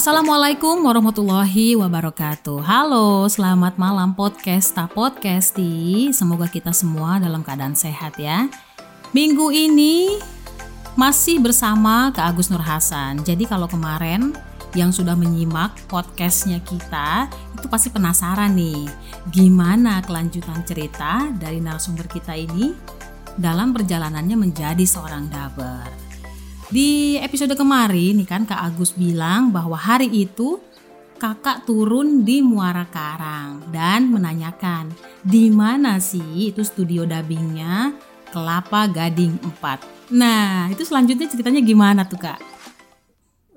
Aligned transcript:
Assalamualaikum 0.00 0.80
warahmatullahi 0.88 1.76
wabarakatuh. 1.76 2.64
Halo, 2.64 3.28
selamat 3.28 3.76
malam 3.76 4.16
podcast 4.16 4.72
tak 4.72 4.96
podcasti. 4.96 6.08
Semoga 6.16 6.48
kita 6.48 6.72
semua 6.72 7.20
dalam 7.20 7.44
keadaan 7.44 7.76
sehat 7.76 8.16
ya. 8.16 8.48
Minggu 9.12 9.52
ini 9.52 10.16
masih 10.96 11.44
bersama 11.44 12.08
Kak 12.16 12.32
Agus 12.32 12.48
Nur 12.48 12.64
Hasan. 12.64 13.20
Jadi 13.28 13.44
kalau 13.44 13.68
kemarin 13.68 14.32
yang 14.72 14.88
sudah 14.88 15.12
menyimak 15.12 15.76
podcastnya 15.84 16.64
kita 16.64 17.28
itu 17.60 17.68
pasti 17.68 17.92
penasaran 17.92 18.56
nih 18.56 18.88
gimana 19.28 20.00
kelanjutan 20.00 20.64
cerita 20.64 21.28
dari 21.36 21.60
narasumber 21.60 22.08
kita 22.08 22.32
ini 22.32 22.72
dalam 23.36 23.76
perjalanannya 23.76 24.48
menjadi 24.48 24.84
seorang 24.88 25.28
daber. 25.28 25.99
Di 26.70 27.18
episode 27.18 27.50
kemarin 27.58 28.22
nih 28.22 28.28
kan 28.30 28.46
Kak 28.46 28.62
Agus 28.62 28.94
bilang 28.94 29.50
bahwa 29.50 29.74
hari 29.74 30.06
itu 30.06 30.62
kakak 31.18 31.66
turun 31.66 32.22
di 32.22 32.46
Muara 32.46 32.86
Karang 32.86 33.58
dan 33.74 34.06
menanyakan 34.06 34.94
di 35.26 35.50
mana 35.50 35.98
sih 35.98 36.54
itu 36.54 36.62
studio 36.62 37.02
dubbingnya 37.02 37.90
Kelapa 38.30 38.86
Gading 38.86 39.42
4. 39.58 40.14
Nah 40.14 40.70
itu 40.70 40.86
selanjutnya 40.86 41.26
ceritanya 41.26 41.58
gimana 41.58 42.06
tuh 42.06 42.22
kak? 42.22 42.38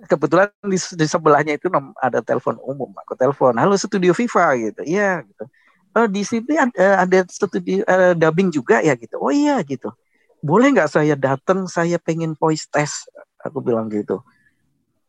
Kebetulan 0.10 0.50
di, 0.66 0.82
di 0.82 1.06
sebelahnya 1.06 1.54
itu 1.54 1.70
ada 2.02 2.18
telepon 2.26 2.58
umum, 2.66 2.98
aku 2.98 3.14
telepon, 3.14 3.54
halo 3.62 3.78
studio 3.78 4.18
Viva 4.18 4.58
gitu, 4.58 4.82
iya 4.90 5.22
gitu. 5.22 5.46
Oh, 5.94 6.10
di 6.10 6.26
sini 6.26 6.58
ada, 6.58 7.06
ada 7.06 7.30
studio 7.30 7.86
uh, 7.86 8.18
dubbing 8.18 8.50
juga 8.50 8.82
ya 8.82 8.98
gitu. 8.98 9.22
Oh 9.22 9.30
iya 9.30 9.62
gitu 9.62 9.94
boleh 10.44 10.76
nggak 10.76 10.92
saya 10.92 11.16
datang? 11.16 11.66
Saya 11.72 11.96
pengen 11.96 12.36
voice 12.36 12.68
test. 12.68 13.08
Aku 13.40 13.64
bilang 13.64 13.88
gitu. 13.88 14.20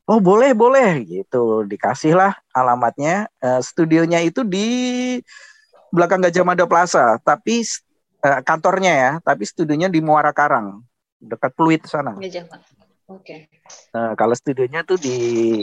Oh 0.07 0.23
boleh 0.23 0.55
boleh. 0.55 1.03
Gitu. 1.03 1.67
Dikasihlah 1.67 2.39
alamatnya. 2.55 3.27
Uh, 3.43 3.59
studionya 3.59 4.23
itu 4.23 4.47
di 4.47 5.19
belakang 5.91 6.23
Gajah 6.23 6.47
Mada 6.47 6.65
Plaza. 6.71 7.19
Tapi 7.19 7.67
uh, 8.23 8.41
kantornya 8.47 8.93
ya. 8.95 9.13
Tapi 9.19 9.43
studionya 9.43 9.91
di 9.91 9.99
Muara 9.99 10.31
Karang. 10.31 10.87
Dekat 11.19 11.51
Pluit 11.59 11.83
sana. 11.91 12.15
Gajah 12.15 12.47
oke. 13.11 13.27
Okay. 13.27 13.51
uh, 13.91 14.15
kalau 14.15 14.39
studionya 14.39 14.87
tuh 14.87 15.03
di 15.03 15.61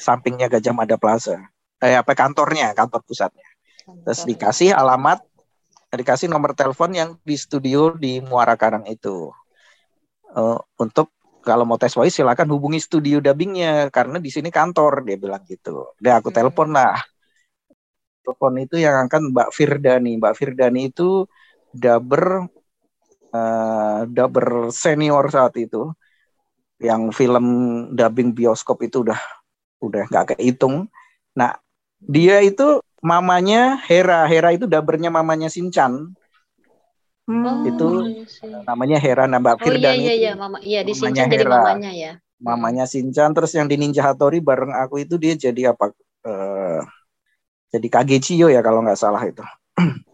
sampingnya 0.00 0.48
Gajah 0.48 0.72
Mada 0.72 0.96
Plaza. 0.96 1.36
Eh 1.84 1.92
apa 1.92 2.16
kantornya? 2.16 2.72
Kantor 2.72 3.04
pusatnya. 3.04 3.44
Terus 3.86 4.26
dikasih 4.26 4.74
alamat 4.74 5.22
dikasih 5.92 6.26
nomor 6.26 6.52
telepon 6.58 6.90
yang 6.92 7.10
di 7.22 7.38
studio 7.38 7.94
di 7.94 8.18
Muara 8.18 8.58
Karang 8.58 8.84
itu 8.90 9.30
uh, 10.34 10.58
untuk 10.82 11.14
kalau 11.46 11.62
mau 11.62 11.78
tes 11.78 11.94
voice 11.94 12.18
silakan 12.18 12.50
hubungi 12.50 12.82
studio 12.82 13.22
dubbingnya 13.22 13.94
karena 13.94 14.18
di 14.18 14.34
sini 14.34 14.50
kantor 14.50 15.06
dia 15.06 15.14
bilang 15.14 15.46
gitu. 15.46 15.94
Dia 16.02 16.18
aku 16.18 16.34
hmm. 16.34 16.38
telepon 16.42 16.74
lah. 16.74 16.98
Telepon 18.26 18.54
itu 18.58 18.82
yang 18.82 19.06
akan 19.06 19.30
Mbak 19.30 19.50
Firdani. 19.54 20.18
Mbak 20.18 20.34
Firdani 20.34 20.90
itu 20.90 21.30
dubber 21.70 22.50
uh, 23.30 24.00
dubber 24.10 24.74
senior 24.74 25.30
saat 25.30 25.54
itu 25.54 25.94
yang 26.82 27.14
film 27.14 27.46
dubbing 27.94 28.34
bioskop 28.34 28.82
itu 28.82 29.06
udah 29.06 29.20
udah 29.78 30.10
nggak 30.10 30.34
kehitung. 30.34 30.90
Nah 31.38 31.54
dia 32.02 32.42
itu 32.42 32.82
mamanya 33.02 33.80
Hera. 33.84 34.24
Hera 34.28 34.52
itu 34.52 34.64
dabernya 34.68 35.12
mamanya 35.12 35.52
Sinchan. 35.52 36.16
Hmm. 37.26 37.66
Itu 37.66 38.06
namanya 38.62 39.02
Hera 39.02 39.26
Nambak 39.26 39.58
Oh 39.66 39.74
iya 39.74 39.98
iya 39.98 40.14
iya 40.14 40.32
mama 40.38 40.62
iya 40.62 40.86
di 40.86 40.94
Sinchan 40.94 41.26
jadi 41.26 41.42
mamanya 41.42 41.90
ya. 41.90 42.12
Mamanya 42.38 42.84
Sinchan 42.86 43.34
terus 43.34 43.50
yang 43.56 43.66
di 43.66 43.74
Ninja 43.80 44.06
Hattori 44.06 44.38
bareng 44.38 44.70
aku 44.70 45.02
itu 45.02 45.18
dia 45.18 45.34
jadi 45.34 45.74
apa? 45.74 45.90
Uh, 46.22 46.84
jadi 47.74 47.86
Kagechiyo 47.90 48.46
ya 48.46 48.62
kalau 48.62 48.84
nggak 48.86 48.98
salah 49.00 49.22
itu. 49.26 49.42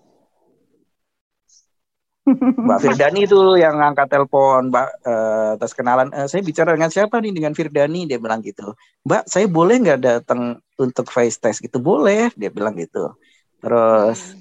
Mbak 2.66 2.78
Firdani 2.78 3.26
itu 3.26 3.58
yang 3.58 3.82
ngangkat 3.82 4.06
telepon, 4.06 4.70
Mbak 4.70 4.88
uh, 5.02 5.52
terus 5.58 5.74
kenalan. 5.74 6.08
Uh, 6.14 6.30
saya 6.30 6.38
bicara 6.46 6.70
dengan 6.70 6.86
siapa 6.86 7.18
nih? 7.18 7.34
Dengan 7.34 7.50
Firdani, 7.50 8.06
dia 8.06 8.22
bilang 8.22 8.38
gitu. 8.46 8.78
Mbak, 9.02 9.26
saya 9.26 9.50
boleh 9.50 9.82
nggak 9.82 10.00
datang 10.00 10.62
untuk 10.82 11.06
face 11.08 11.38
test 11.38 11.62
gitu? 11.62 11.78
Boleh, 11.78 12.34
dia 12.34 12.50
bilang 12.50 12.74
gitu. 12.74 13.14
Terus 13.62 14.34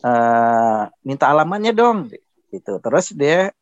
uh, 0.00 0.88
minta 1.04 1.28
alamatnya 1.28 1.76
dong, 1.76 2.08
gitu. 2.48 2.80
Terus 2.80 3.12
dia, 3.12 3.52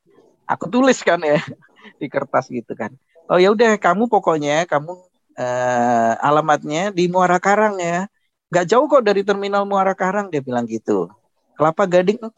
aku 0.46 0.70
tulis 0.70 0.98
kan 1.02 1.18
ya 1.20 1.42
di 2.00 2.06
kertas 2.06 2.46
gitu 2.48 2.72
kan. 2.78 2.94
Oh 3.26 3.38
ya 3.38 3.50
udah, 3.50 3.78
kamu 3.78 4.06
pokoknya 4.06 4.66
kamu 4.70 4.94
uh, 5.38 6.14
alamatnya 6.22 6.94
di 6.94 7.10
Muara 7.10 7.42
Karang 7.42 7.78
ya. 7.82 8.06
Gak 8.52 8.68
jauh 8.68 8.84
kok 8.84 9.02
dari 9.02 9.24
terminal 9.24 9.64
Muara 9.64 9.96
Karang, 9.96 10.28
dia 10.28 10.44
bilang 10.44 10.68
gitu. 10.68 11.08
Kelapa 11.56 11.88
Gading 11.88 12.20
4 12.20 12.32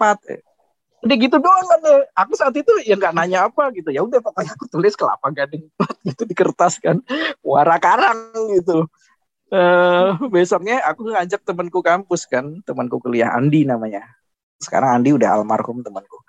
udah 1.04 1.16
gitu 1.20 1.36
doang 1.36 1.66
kan 1.68 1.80
aku 2.16 2.32
saat 2.32 2.56
itu 2.56 2.72
ya 2.88 2.96
nggak 2.96 3.12
nanya 3.12 3.52
apa 3.52 3.68
gitu 3.76 3.92
ya 3.92 4.00
udah 4.00 4.24
pokoknya 4.24 4.56
aku 4.56 4.64
tulis 4.72 4.96
kelapa 4.96 5.28
gading 5.36 5.68
gitu 6.08 6.22
di 6.24 6.32
kertas 6.32 6.80
kan 6.80 7.04
muara 7.44 7.76
karang 7.76 8.32
gitu 8.56 8.88
uh, 9.53 10.16
besoknya 10.32 10.81
aku 10.87 11.12
ngajak 11.12 11.44
temanku 11.44 11.81
kampus 11.84 12.25
kan 12.28 12.62
temanku 12.65 13.03
kuliah 13.03 13.34
Andi 13.34 13.66
namanya. 13.69 14.05
Sekarang 14.62 15.00
Andi 15.00 15.12
udah 15.12 15.41
almarhum 15.41 15.84
temanku. 15.84 16.22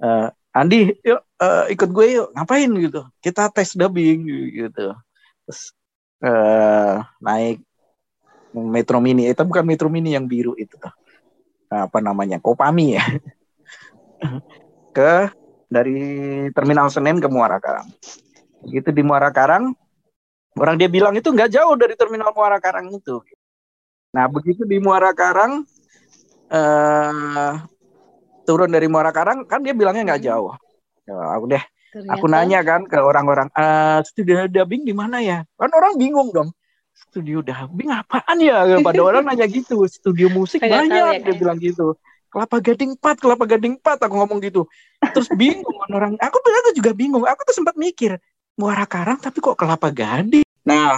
Uh, 0.00 0.30
Andi 0.54 0.94
yuk 1.02 1.20
uh, 1.42 1.66
ikut 1.68 1.90
gue 1.90 2.06
yuk 2.20 2.28
ngapain 2.32 2.70
gitu? 2.78 3.02
Kita 3.18 3.50
tes 3.50 3.74
dubbing 3.74 4.24
gitu. 4.54 4.94
Terus 5.44 5.60
uh, 6.22 7.02
naik 7.20 7.60
Metro 8.54 9.02
Mini. 9.02 9.26
Itu 9.26 9.42
bukan 9.42 9.66
Metro 9.66 9.90
Mini 9.90 10.14
yang 10.14 10.30
biru 10.30 10.54
itu 10.54 10.78
apa 11.74 11.98
namanya? 11.98 12.38
Kopami 12.38 12.94
ya. 12.94 13.04
Ke 14.96 15.34
dari 15.66 15.98
Terminal 16.54 16.86
Senen 16.86 17.18
ke 17.18 17.26
Muara 17.26 17.58
Karang. 17.58 17.90
Gitu 18.64 18.94
di 18.94 19.02
Muara 19.02 19.34
Karang, 19.34 19.74
orang 20.58 20.76
dia 20.78 20.88
bilang 20.90 21.14
itu 21.14 21.28
nggak 21.30 21.50
jauh 21.50 21.74
dari 21.74 21.94
Terminal 21.98 22.30
Muara 22.34 22.58
Karang 22.62 22.90
itu. 22.90 23.22
Nah 24.14 24.30
begitu 24.30 24.62
di 24.66 24.78
Muara 24.78 25.10
Karang, 25.12 25.66
eh, 26.50 27.52
turun 28.46 28.70
dari 28.70 28.86
Muara 28.86 29.10
Karang, 29.10 29.46
kan 29.46 29.62
dia 29.62 29.74
bilangnya 29.74 30.14
nggak 30.14 30.22
hmm. 30.22 30.30
jauh. 30.30 30.52
Ya, 31.04 31.16
aku 31.36 31.44
deh, 31.52 31.64
Ternyata. 31.92 32.12
aku 32.16 32.26
nanya 32.32 32.60
kan 32.64 32.80
ke 32.88 32.96
orang-orang, 32.96 33.52
e, 33.52 33.64
studio 34.08 34.48
dubbing 34.48 34.88
di 34.88 34.96
mana 34.96 35.20
ya? 35.20 35.44
Kan 35.60 35.68
orang 35.68 36.00
bingung 36.00 36.32
dong 36.32 36.48
studio 36.96 37.44
dubbing 37.44 37.92
apaan 37.92 38.40
ya? 38.40 38.64
Pada 38.80 39.04
orang 39.04 39.20
nanya 39.28 39.44
gitu, 39.44 39.84
studio 39.84 40.32
musik 40.32 40.64
banyak 40.64 40.88
ya, 40.88 41.20
dia 41.20 41.34
bilang 41.36 41.60
gitu 41.60 41.92
kelapa 42.34 42.58
gading 42.58 42.98
4, 42.98 43.22
kelapa 43.22 43.44
gading 43.46 43.74
4 43.78 44.10
aku 44.10 44.14
ngomong 44.18 44.42
gitu. 44.42 44.66
Terus 44.98 45.30
bingung 45.38 45.78
orang. 45.86 46.18
Aku 46.18 46.42
ternyata 46.42 46.74
juga 46.74 46.90
bingung. 46.90 47.22
Aku 47.22 47.46
tuh 47.46 47.54
sempat 47.54 47.78
mikir, 47.78 48.18
Muara 48.58 48.90
Karang 48.90 49.22
tapi 49.22 49.38
kok 49.38 49.54
kelapa 49.54 49.94
gading. 49.94 50.43
Nah, 50.64 50.96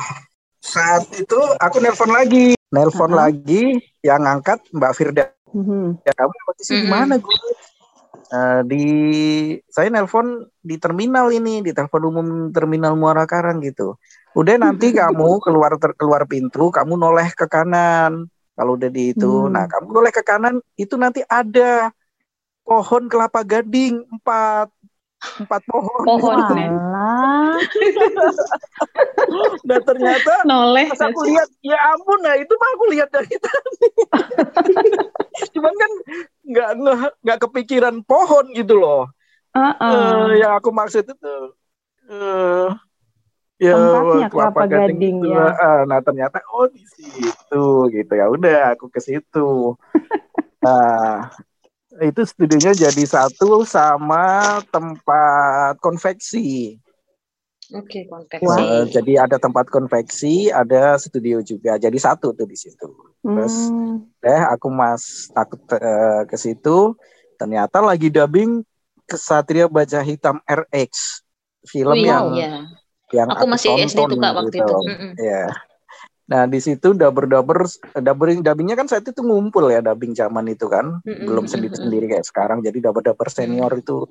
saat 0.62 1.10
itu 1.14 1.38
aku 1.58 1.76
nelpon 1.82 2.10
lagi. 2.10 2.54
Nelpon 2.70 3.10
uh 3.10 3.14
-huh. 3.14 3.20
lagi 3.26 3.78
yang 4.02 4.22
ngangkat 4.22 4.62
Mbak 4.70 4.92
Firda. 4.94 5.24
Uh 5.50 5.58
mhm. 5.58 5.66
-huh. 5.66 5.86
Ya 6.06 6.12
kamu 6.14 6.32
di 6.58 6.64
sini 6.64 6.78
uh 6.78 6.84
-huh. 6.86 6.92
mana 6.94 7.14
gue? 7.18 7.38
Uh, 8.26 8.60
di 8.66 8.84
saya 9.70 9.86
nelpon 9.86 10.50
di 10.58 10.82
terminal 10.82 11.30
ini 11.30 11.62
di 11.62 11.70
telepon 11.70 12.10
umum 12.10 12.28
terminal 12.50 12.98
Muara 12.98 13.22
Karang 13.22 13.62
gitu. 13.62 13.94
Udah 14.34 14.58
nanti 14.58 14.90
kamu 14.90 15.38
keluar 15.38 15.78
ter, 15.78 15.94
keluar 15.94 16.26
pintu, 16.26 16.74
kamu 16.74 16.98
noleh 16.98 17.30
ke 17.32 17.46
kanan 17.46 18.26
kalau 18.56 18.74
udah 18.74 18.88
di 18.88 19.12
itu, 19.12 19.46
hmm. 19.46 19.52
nah 19.52 19.64
kamu 19.68 19.86
boleh 19.92 20.12
ke 20.12 20.24
kanan 20.24 20.64
itu 20.80 20.96
nanti 20.96 21.20
ada 21.28 21.92
pohon 22.64 23.06
kelapa 23.06 23.44
gading 23.44 24.02
empat 24.08 24.72
empat 25.16 25.62
pohon. 25.68 26.02
Pohon. 26.04 26.36
Dan 29.64 29.80
ternyata 29.82 30.32
Noleh, 30.44 30.86
pas 30.92 31.02
aku 31.08 31.20
lihat, 31.26 31.48
ya 31.64 31.78
ampun, 31.96 32.20
nah 32.20 32.36
itu 32.36 32.52
mah 32.52 32.70
aku 32.76 32.84
lihat 32.92 33.08
dari 33.10 33.34
tadi. 33.36 33.88
Cuman 35.56 35.74
kan 35.74 35.92
nggak 36.46 36.70
nggak 37.24 37.38
kepikiran 37.48 38.04
pohon 38.04 38.52
gitu 38.52 38.76
loh. 38.78 39.10
Uh 39.56 39.72
-uh. 39.72 39.88
Uh, 39.88 40.28
yang 40.36 40.52
aku 40.52 40.68
maksud 40.68 41.08
itu 41.08 41.34
uh, 42.12 42.68
ya, 43.56 43.72
tempatnya 43.72 44.28
kelapa 44.28 44.62
gading 44.68 45.24
ya. 45.24 45.46
Uh, 45.56 45.82
nah 45.88 45.98
ternyata 46.04 46.44
oh 46.52 46.68
di 46.68 46.84
situ 46.84 47.88
gitu 47.88 48.12
ya 48.12 48.28
udah 48.28 48.76
aku 48.76 48.92
ke 48.92 49.00
situ. 49.00 49.74
nah 50.64 51.32
itu 52.02 52.22
studionya 52.24 52.72
jadi 52.76 53.02
satu 53.06 53.64
sama 53.64 54.58
tempat 54.68 55.78
konveksi. 55.80 56.76
Oke, 57.74 58.02
okay, 58.02 58.02
konveksi. 58.06 58.46
Uh, 58.46 58.86
jadi 58.86 59.26
ada 59.26 59.36
tempat 59.42 59.66
konveksi, 59.66 60.54
ada 60.54 60.94
studio 61.02 61.42
juga. 61.42 61.80
Jadi 61.80 61.98
satu 61.98 62.30
tuh 62.30 62.46
di 62.46 62.54
situ. 62.54 62.88
Terus 63.26 63.54
hmm. 63.72 64.22
deh 64.22 64.42
aku 64.54 64.70
mas 64.70 65.32
aku 65.34 65.58
uh, 65.74 66.22
ke 66.30 66.36
situ, 66.38 66.94
ternyata 67.40 67.82
lagi 67.82 68.06
dubbing 68.06 68.62
Kesatria 69.06 69.66
Baja 69.66 69.98
Hitam 70.02 70.38
RX 70.46 71.22
film 71.66 71.98
Wih, 71.98 72.06
yang 72.06 72.26
yeah 72.38 72.66
yang 73.14 73.28
aku, 73.30 73.46
aku 73.46 73.46
masih 73.46 73.68
SD 73.86 74.00
tuh 74.10 74.18
kak 74.18 74.32
waktu 74.34 74.58
gitu. 74.58 74.66
itu. 74.66 74.78
Ya. 75.22 75.46
Nah 76.26 76.42
di 76.50 76.58
situ 76.58 76.90
dubber-dubber, 76.90 77.70
dubbing 78.02 78.42
dubbingnya 78.42 78.74
kan 78.74 78.90
saat 78.90 79.06
itu 79.06 79.22
ngumpul 79.22 79.70
ya 79.70 79.78
dubbing 79.78 80.10
zaman 80.10 80.50
itu 80.50 80.66
kan, 80.66 80.98
mm-hmm. 81.06 81.22
belum 81.22 81.46
sendiri-sendiri 81.46 82.10
kayak 82.10 82.26
sekarang. 82.26 82.66
Jadi 82.66 82.82
dubber-dubber 82.82 83.30
senior 83.30 83.70
itu 83.78 84.02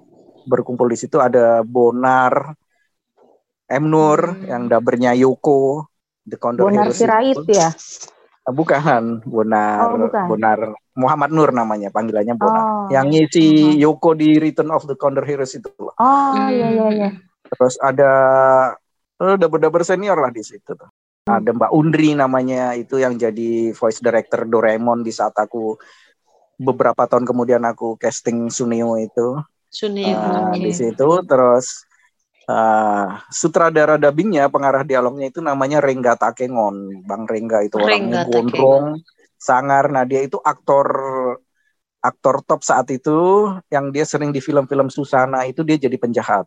berkumpul 0.47 0.87
di 0.87 0.95
situ 0.95 1.19
ada 1.19 1.59
Bonar, 1.67 2.55
M 3.67 3.83
Nur 3.91 4.31
mm-hmm. 4.31 4.47
yang 4.47 4.63
dubbernya 4.71 5.11
Yoko, 5.11 5.91
The 6.23 6.39
Condor 6.39 6.71
Bonar 6.71 6.95
Sirait 6.95 7.43
ya? 7.51 7.75
Ah, 8.45 8.53
bukan, 8.53 9.25
Bonar, 9.27 9.89
oh, 9.89 10.07
bukan. 10.07 10.25
Bonar 10.31 10.59
Muhammad 10.95 11.35
Nur 11.35 11.51
namanya, 11.51 11.91
panggilannya 11.91 12.39
Bonar. 12.39 12.63
Oh. 12.63 12.87
Yang 12.95 13.05
ngisi. 13.11 13.75
Yoko 13.81 14.15
di 14.15 14.39
Return 14.39 14.71
of 14.71 14.87
the 14.87 14.95
Condor 14.95 15.27
Heroes 15.27 15.51
itu 15.51 15.67
loh. 15.81 15.91
Oh 15.99 16.47
iya 16.47 16.71
iya 16.71 16.87
iya. 16.95 17.09
Terus 17.51 17.75
ada 17.83 18.11
dubber-dubber 19.19 19.83
senior 19.83 20.15
lah 20.15 20.31
di 20.31 20.39
situ 20.39 20.71
tuh 20.71 20.87
ada 21.25 21.51
Mbak 21.57 21.71
Undri 21.73 22.13
namanya 22.13 22.77
itu 22.77 23.01
yang 23.01 23.17
jadi 23.17 23.73
voice 23.73 23.97
director 23.97 24.45
Doraemon 24.45 25.01
di 25.01 25.09
saat 25.09 25.33
aku 25.33 25.73
beberapa 26.61 27.09
tahun 27.09 27.25
kemudian 27.25 27.65
aku 27.65 27.97
casting 27.97 28.53
Suneo 28.53 28.93
itu. 29.01 29.41
Suneo 29.73 30.13
uh, 30.13 30.53
okay. 30.53 30.69
di 30.69 30.71
situ. 30.71 31.09
Terus 31.25 31.81
uh, 32.45 33.17
sutradara 33.33 33.97
dubbingnya 33.97 34.53
pengarah 34.53 34.85
dialognya 34.85 35.33
itu 35.33 35.41
namanya 35.41 35.81
Rengga 35.81 36.13
Takengon. 36.13 37.01
Bang 37.09 37.25
Rengga 37.25 37.65
itu 37.65 37.81
orangnya 37.81 38.29
gondrong 38.29 39.01
sangar. 39.41 39.89
Nah 39.89 40.05
dia 40.05 40.21
itu 40.21 40.37
aktor 40.37 40.87
aktor 42.05 42.45
top 42.45 42.61
saat 42.61 42.85
itu 42.93 43.49
yang 43.73 43.89
dia 43.89 44.05
sering 44.05 44.29
di 44.29 44.37
film-film 44.37 44.93
Susana 44.93 45.41
itu 45.49 45.65
dia 45.65 45.81
jadi 45.81 45.97
penjahat. 45.97 46.45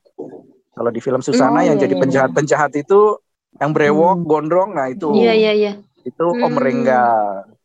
Kalau 0.70 0.90
di 0.94 1.02
film 1.02 1.19
Susana 1.19 1.58
oh, 1.58 1.66
yang 1.66 1.82
iya, 1.82 1.90
jadi 1.90 1.98
penjahat-penjahat 1.98 2.78
iya. 2.78 2.86
itu 2.86 3.19
yang 3.58 3.70
brewok 3.75 4.12
hmm. 4.19 4.25
gondrong 4.26 4.70
nah 4.75 4.87
itu. 4.90 5.10
Iya 5.14 5.34
iya 5.34 5.52
iya. 5.55 5.72
Itu 6.06 6.32
hmm. 6.32 6.44
Om 6.46 6.55
Rengga. 6.58 7.06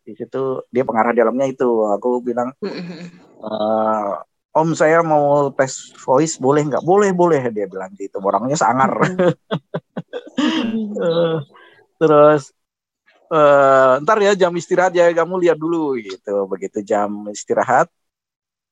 Di 0.04 0.14
situ 0.20 0.66
dia 0.74 0.84
pengarah 0.84 1.14
dalamnya 1.16 1.48
itu. 1.48 1.88
Aku 1.94 2.20
bilang 2.26 2.52
hmm. 2.60 3.14
uh, 3.42 4.20
Om 4.54 4.78
saya 4.78 5.02
mau 5.02 5.50
tes 5.54 5.94
voice 5.98 6.38
boleh 6.38 6.66
nggak? 6.70 6.84
Boleh 6.86 7.10
boleh 7.14 7.42
dia 7.54 7.66
bilang 7.70 7.94
gitu. 7.98 8.22
Orangnya 8.22 8.58
sangar. 8.58 8.94
Uh, 10.98 11.42
terus 12.02 12.54
uh, 13.30 14.02
ntar 14.02 14.18
ya 14.20 14.34
jam 14.38 14.54
istirahat 14.54 14.94
ya 14.94 15.10
kamu 15.14 15.42
lihat 15.46 15.58
dulu 15.58 15.98
gitu. 15.98 16.46
Begitu 16.50 16.82
jam 16.86 17.30
istirahat 17.30 17.90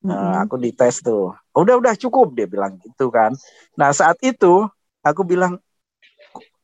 uh, 0.06 0.36
aku 0.42 0.58
dites 0.58 1.06
tuh. 1.06 1.34
Udah 1.54 1.78
udah 1.78 1.94
cukup 1.98 2.34
dia 2.34 2.50
bilang 2.50 2.82
gitu 2.82 3.14
kan. 3.14 3.34
Nah 3.78 3.94
saat 3.94 4.18
itu 4.26 4.66
aku 5.06 5.22
bilang 5.26 5.62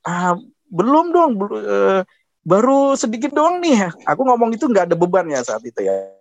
ah, 0.08 0.34
belum 0.72 1.12
dong 1.12 1.32
uh, 1.52 2.02
baru 2.48 2.96
sedikit 2.96 3.36
doang 3.36 3.60
nih. 3.60 3.92
Aku 4.08 4.24
ngomong 4.24 4.56
itu 4.56 4.72
nggak 4.72 4.88
ada 4.88 4.96
beban 4.96 5.28
ya 5.28 5.44
saat 5.44 5.64
itu 5.68 5.84
ya. 5.84 6.16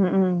Mm 0.00 0.12
-hmm. 0.12 0.32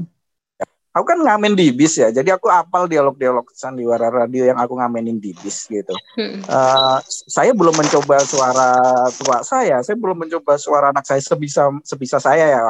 aku 0.96 1.12
kan 1.12 1.20
ngamen 1.20 1.52
di 1.52 1.76
bis 1.76 2.00
ya 2.00 2.08
jadi 2.08 2.40
aku 2.40 2.48
apal 2.48 2.88
dialog-dialog 2.88 3.44
sandiwara 3.52 4.08
radio 4.08 4.48
yang 4.48 4.56
aku 4.56 4.80
ngamenin 4.80 5.20
di 5.20 5.36
bis 5.36 5.68
gitu. 5.68 5.92
Mm. 6.16 6.44
uh, 6.48 7.00
saya 7.04 7.52
belum 7.52 7.72
mencoba 7.72 8.20
suara 8.24 8.76
tua 9.16 9.44
saya 9.44 9.80
saya 9.84 9.96
belum 9.96 10.24
mencoba 10.24 10.56
suara 10.56 10.92
anak 10.92 11.04
saya 11.04 11.20
sebisa 11.20 11.68
sebisa 11.84 12.16
saya 12.16 12.48
ya. 12.48 12.60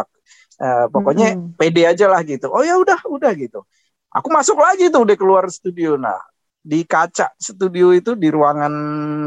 Uh, 0.56 0.86
pokoknya 0.90 1.34
mm 1.34 1.38
-hmm. 1.38 1.54
pede 1.58 1.82
aja 1.86 2.06
lah 2.10 2.22
gitu. 2.26 2.50
Oh 2.50 2.62
ya 2.66 2.78
udah 2.78 2.98
udah 3.06 3.30
gitu. 3.34 3.62
Aku 4.10 4.30
masuk 4.30 4.58
lagi 4.58 4.90
tuh 4.90 5.06
udah 5.06 5.16
keluar 5.18 5.44
studio. 5.50 5.94
Nah 5.98 6.18
di 6.66 6.82
kaca 6.82 7.30
studio 7.38 7.94
itu 7.94 8.18
di 8.18 8.26
ruangan 8.26 8.74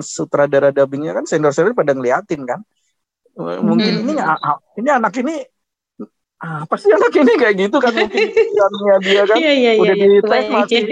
sutradara 0.03 0.75
dubbingnya 0.75 1.15
kan 1.15 1.23
senior-senior 1.23 1.71
pada 1.71 1.95
ngeliatin 1.95 2.43
kan. 2.43 2.59
Mungkin 3.39 4.03
hmm. 4.03 4.11
ini 4.11 4.13
ini 4.83 4.89
anak 4.91 5.15
ini 5.23 5.39
apa 6.39 6.75
sih 6.75 6.91
anak 6.91 7.15
ini 7.15 7.33
kayak 7.39 7.55
gitu 7.55 7.77
kan 7.79 7.91
mungkin 7.95 8.27
dia 9.03 9.23
kan 9.27 9.35
iya, 9.39 9.51
iya, 9.55 9.71
udah 9.75 9.95
iya, 9.95 10.07
di 10.07 10.19
tes 10.23 10.45
masih. 10.47 10.83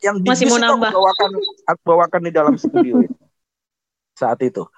yang 0.00 0.16
masih 0.24 0.48
mau 0.48 0.56
nambah. 0.56 0.88
bawakan 0.88 1.30
aku 1.68 1.80
bawakan 1.84 2.20
di 2.28 2.32
dalam 2.32 2.54
studio 2.60 3.04
saat 4.20 4.40
itu. 4.44 4.68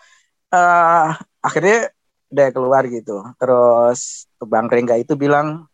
Uh, 0.54 1.14
akhirnya 1.43 1.90
udah 2.31 2.49
keluar 2.54 2.82
gitu. 2.87 3.26
Terus 3.38 4.31
bang 4.38 4.70
Rengga 4.70 4.94
itu 5.02 5.19
bilang 5.19 5.66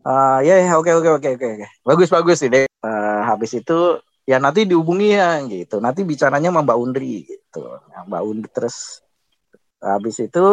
Uh, 0.00 0.40
ya, 0.40 0.56
ya, 0.56 0.80
oke, 0.80 0.88
oke, 0.96 1.20
oke, 1.20 1.28
oke, 1.36 1.46
oke. 1.60 1.66
Bagus, 1.84 2.08
bagus 2.08 2.40
sih 2.40 2.48
deh. 2.48 2.64
Habis 3.24 3.60
itu 3.60 4.00
ya 4.28 4.36
nanti 4.38 4.64
dihubungi 4.68 5.16
ya 5.16 5.40
gitu. 5.46 5.78
Nanti 5.82 6.06
bicaranya 6.06 6.48
sama 6.52 6.64
Mbak 6.64 6.78
Undri 6.78 7.26
gitu. 7.26 7.64
Nah, 7.90 8.02
Mbak 8.06 8.22
Undri 8.24 8.48
terus 8.52 9.04
habis 9.80 10.16
itu 10.20 10.46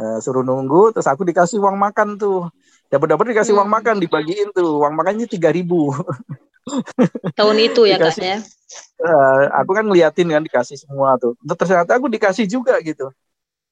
uh, 0.00 0.18
suruh 0.20 0.42
nunggu. 0.42 0.96
Terus 0.96 1.08
aku 1.08 1.22
dikasih 1.26 1.60
uang 1.60 1.76
makan 1.76 2.16
tuh. 2.16 2.48
Dapat-dapat 2.86 3.34
dikasih 3.34 3.52
hmm. 3.54 3.60
uang 3.62 3.70
makan, 3.70 3.94
dibagiin 3.98 4.48
tuh. 4.54 4.78
Uang 4.82 4.94
makannya 4.94 5.26
tiga 5.26 5.50
ribu. 5.50 5.90
Tahun 7.38 7.56
itu 7.62 7.86
ya 7.86 7.98
dikasih, 7.98 8.22
kak 8.22 8.30
ya? 8.30 8.38
Uh, 8.98 9.42
aku 9.54 9.70
kan 9.74 9.84
ngeliatin 9.86 10.30
kan 10.30 10.42
dikasih 10.42 10.78
semua 10.78 11.18
tuh. 11.18 11.34
Ternyata 11.42 11.98
aku 11.98 12.06
dikasih 12.10 12.46
juga 12.46 12.78
gitu 12.82 13.10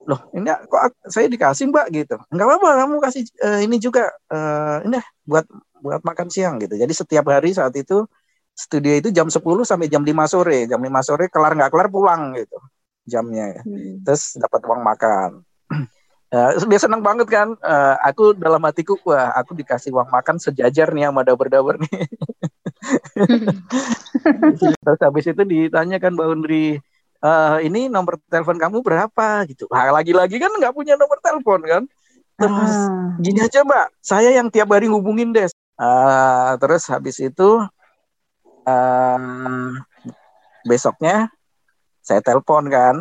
loh 0.04 0.20
ini 0.36 0.48
kok 0.68 0.82
saya 1.08 1.26
dikasih 1.26 1.72
mbak 1.72 1.86
gitu 1.92 2.16
nggak 2.28 2.46
apa-apa 2.46 2.70
kamu 2.84 2.94
kasih 3.00 3.22
uh, 3.40 3.60
ini 3.64 3.76
juga 3.80 4.12
uh, 4.28 4.84
ini 4.84 5.00
buat 5.24 5.48
buat 5.84 6.00
makan 6.00 6.32
siang 6.32 6.56
gitu 6.64 6.80
jadi 6.80 6.88
setiap 6.88 7.28
hari 7.28 7.52
saat 7.52 7.76
itu 7.76 8.08
studio 8.56 8.96
itu 8.96 9.12
jam 9.12 9.28
10 9.28 9.36
sampai 9.68 9.92
jam 9.92 10.00
5 10.00 10.32
sore 10.32 10.64
jam 10.64 10.80
5 10.80 10.88
sore 11.04 11.28
kelar 11.28 11.52
nggak 11.52 11.68
kelar 11.68 11.92
pulang 11.92 12.32
gitu 12.32 12.56
jamnya 13.04 13.60
hmm. 13.60 14.00
terus 14.00 14.40
dapat 14.40 14.64
uang 14.64 14.80
makan 14.80 15.30
uh, 16.34 16.50
dia 16.56 16.80
senang 16.80 17.04
banget 17.04 17.28
kan 17.28 17.52
uh, 17.60 18.00
aku 18.00 18.32
dalam 18.32 18.64
hatiku 18.64 18.96
wah 19.04 19.36
aku 19.36 19.52
dikasih 19.52 19.92
uang 19.92 20.08
makan 20.08 20.40
sejajar 20.40 20.88
nih 20.96 21.12
sama 21.12 21.20
daber-daber 21.20 21.76
nih 21.76 22.08
terus 24.80 25.00
habis 25.04 25.28
itu 25.28 25.42
ditanyakan 25.44 26.16
Mbak 26.16 26.28
Undri 26.32 26.80
uh, 27.24 27.56
ini 27.64 27.88
nomor 27.88 28.20
telepon 28.28 28.60
kamu 28.60 28.84
berapa 28.84 29.48
gitu. 29.48 29.64
Nah, 29.72 29.88
lagi-lagi 29.90 30.36
kan 30.36 30.52
nggak 30.52 30.76
punya 30.76 30.94
nomor 31.00 31.18
telepon 31.24 31.60
kan. 31.64 31.82
Terus 32.34 32.74
uh. 32.90 33.14
gini 33.22 33.40
aja 33.40 33.62
mbak, 33.62 33.94
saya 34.02 34.34
yang 34.34 34.50
tiap 34.50 34.68
hari 34.74 34.90
ngubungin 34.90 35.30
des. 35.30 35.53
Uh, 35.74 36.54
terus 36.62 36.86
habis 36.86 37.18
itu 37.18 37.50
uh, 38.66 39.70
besoknya 40.66 41.28
saya 42.04 42.20
telepon 42.22 42.70
kan. 42.70 42.96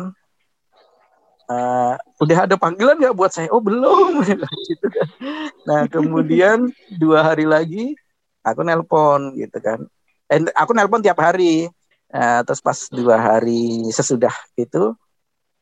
Uh, 1.44 1.94
udah 2.24 2.48
ada 2.48 2.56
panggilan 2.56 2.96
nggak 2.96 3.16
buat 3.16 3.28
saya? 3.28 3.52
Oh 3.52 3.60
belum, 3.60 4.24
gitu 4.70 4.86
kan. 4.88 5.08
Nah 5.68 5.84
kemudian 5.92 6.72
dua 6.96 7.20
hari 7.20 7.44
lagi 7.44 7.92
aku 8.40 8.64
nelpon 8.64 9.36
gitu 9.36 9.60
kan. 9.60 9.84
Eh, 10.32 10.40
aku 10.56 10.72
nelpon 10.72 11.04
tiap 11.04 11.20
hari 11.20 11.68
Nah, 12.14 12.46
terus 12.46 12.62
pas 12.62 12.78
dua 12.94 13.18
hari 13.18 13.90
sesudah 13.90 14.30
itu, 14.54 14.94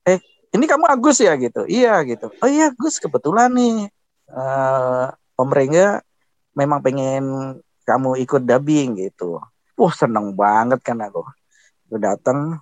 eh 0.05 0.21
ini 0.53 0.69
kamu 0.69 0.85
Agus 0.85 1.25
ya 1.25 1.33
gitu? 1.41 1.65
Iya 1.65 2.05
gitu. 2.05 2.29
Oh 2.45 2.49
iya 2.51 2.69
Gus 2.77 3.01
kebetulan 3.01 3.49
nih 3.57 3.89
uh, 4.29 5.09
Om 5.41 5.49
Rengga 5.49 6.05
memang 6.53 6.81
pengen 6.85 7.25
kamu 7.83 8.21
ikut 8.23 8.43
dubbing 8.45 8.99
gitu. 9.01 9.41
Wah 9.77 9.95
seneng 9.95 10.37
banget 10.37 10.81
kan 10.85 11.01
aku. 11.01 11.25
Aku 11.89 11.97
datang 11.99 12.61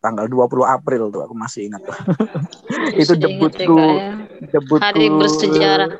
tanggal 0.00 0.24
20 0.24 0.64
April 0.64 1.12
tuh 1.12 1.22
aku 1.24 1.34
masih 1.36 1.68
ingat 1.68 1.84
tuh. 1.84 1.96
itu 3.02 3.12
debutku 3.16 3.76
ya. 3.76 4.16
debutku 4.48 4.84
hari 4.84 5.06
bersejarah. 5.12 5.90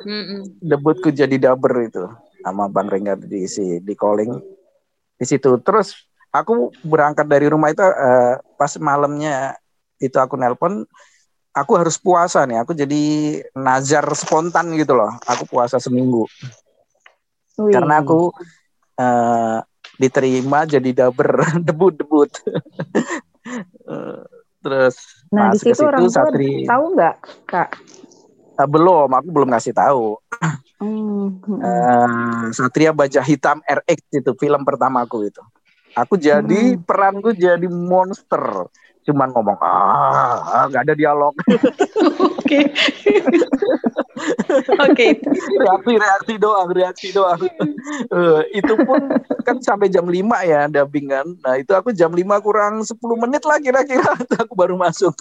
Debutku 0.60 1.08
jadi 1.12 1.36
dubber 1.36 1.88
itu 1.88 2.04
sama 2.40 2.72
Bang 2.72 2.88
Rengga 2.88 3.20
di 3.20 3.44
si 3.44 3.82
di 3.84 3.92
calling 3.92 4.32
di 5.20 5.24
situ. 5.28 5.60
Terus 5.60 5.92
aku 6.32 6.72
berangkat 6.86 7.26
dari 7.26 7.50
rumah 7.50 7.68
itu 7.68 7.82
uh, 7.84 8.40
pas 8.56 8.72
malamnya 8.80 9.58
itu 10.00 10.16
aku 10.16 10.40
nelpon 10.40 10.88
aku 11.52 11.72
harus 11.76 11.98
puasa 11.98 12.46
nih 12.46 12.62
aku 12.62 12.72
jadi 12.72 13.02
nazar 13.52 14.06
spontan 14.14 14.72
gitu 14.78 14.94
loh 14.94 15.10
aku 15.26 15.44
puasa 15.50 15.82
seminggu 15.82 16.24
Wih. 17.66 17.72
karena 17.74 18.00
aku 18.00 18.32
uh, 18.96 19.58
diterima 20.00 20.64
jadi 20.64 20.90
dubber 20.92 21.44
debut 21.66 21.94
debut 21.94 22.30
uh, 23.88 24.24
terus 24.64 24.96
nah 25.28 25.52
di 25.52 25.58
situ 25.60 25.84
orang 25.84 26.08
tua 26.08 26.12
Satri... 26.12 26.64
tahu 26.64 26.84
nggak 26.96 27.16
kak 27.44 27.70
uh, 28.56 28.68
belum 28.68 29.08
aku 29.12 29.28
belum 29.28 29.48
ngasih 29.52 29.76
tahu 29.76 30.16
hmm. 30.80 31.28
uh, 31.60 32.48
Satria 32.56 32.96
Baja 32.96 33.20
Hitam 33.20 33.60
RX 33.64 34.00
itu 34.20 34.32
film 34.40 34.64
pertamaku 34.64 35.28
itu 35.28 35.42
Aku 35.98 36.14
jadi 36.14 36.78
hmm. 36.78 36.86
peranku 36.86 37.34
jadi 37.34 37.66
monster. 37.66 38.70
Cuman 39.00 39.32
ngomong 39.32 39.56
ah, 39.64 40.68
nggak 40.68 40.84
ada 40.84 40.94
dialog. 40.94 41.32
Oke. 42.40 42.60
Oke. 44.84 45.08
Reaksi 45.56 45.92
reaksi 45.96 46.34
doang, 46.36 46.68
reaksi 46.68 47.08
doang. 47.14 47.40
uh, 48.12 48.44
itu 48.52 48.74
pun 48.84 49.00
kan 49.46 49.56
sampai 49.64 49.88
jam 49.88 50.04
5 50.04 50.20
ya 50.44 50.68
dubbing 50.68 51.08
kan. 51.08 51.26
Nah, 51.40 51.56
itu 51.56 51.72
aku 51.72 51.96
jam 51.96 52.12
5 52.12 52.44
kurang 52.44 52.84
10 52.84 52.96
menit 53.24 53.42
lah 53.48 53.56
kira-kira 53.56 54.12
aku 54.36 54.52
baru 54.52 54.76
masuk. 54.76 55.16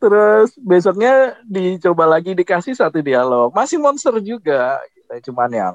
Terus 0.00 0.56
besoknya 0.56 1.36
dicoba 1.44 2.08
lagi 2.08 2.32
dikasih 2.32 2.72
satu 2.72 3.04
dialog, 3.04 3.52
masih 3.52 3.76
monster 3.76 4.16
juga, 4.24 4.80
gitu. 4.96 5.30
cuman 5.30 5.50
yang 5.52 5.74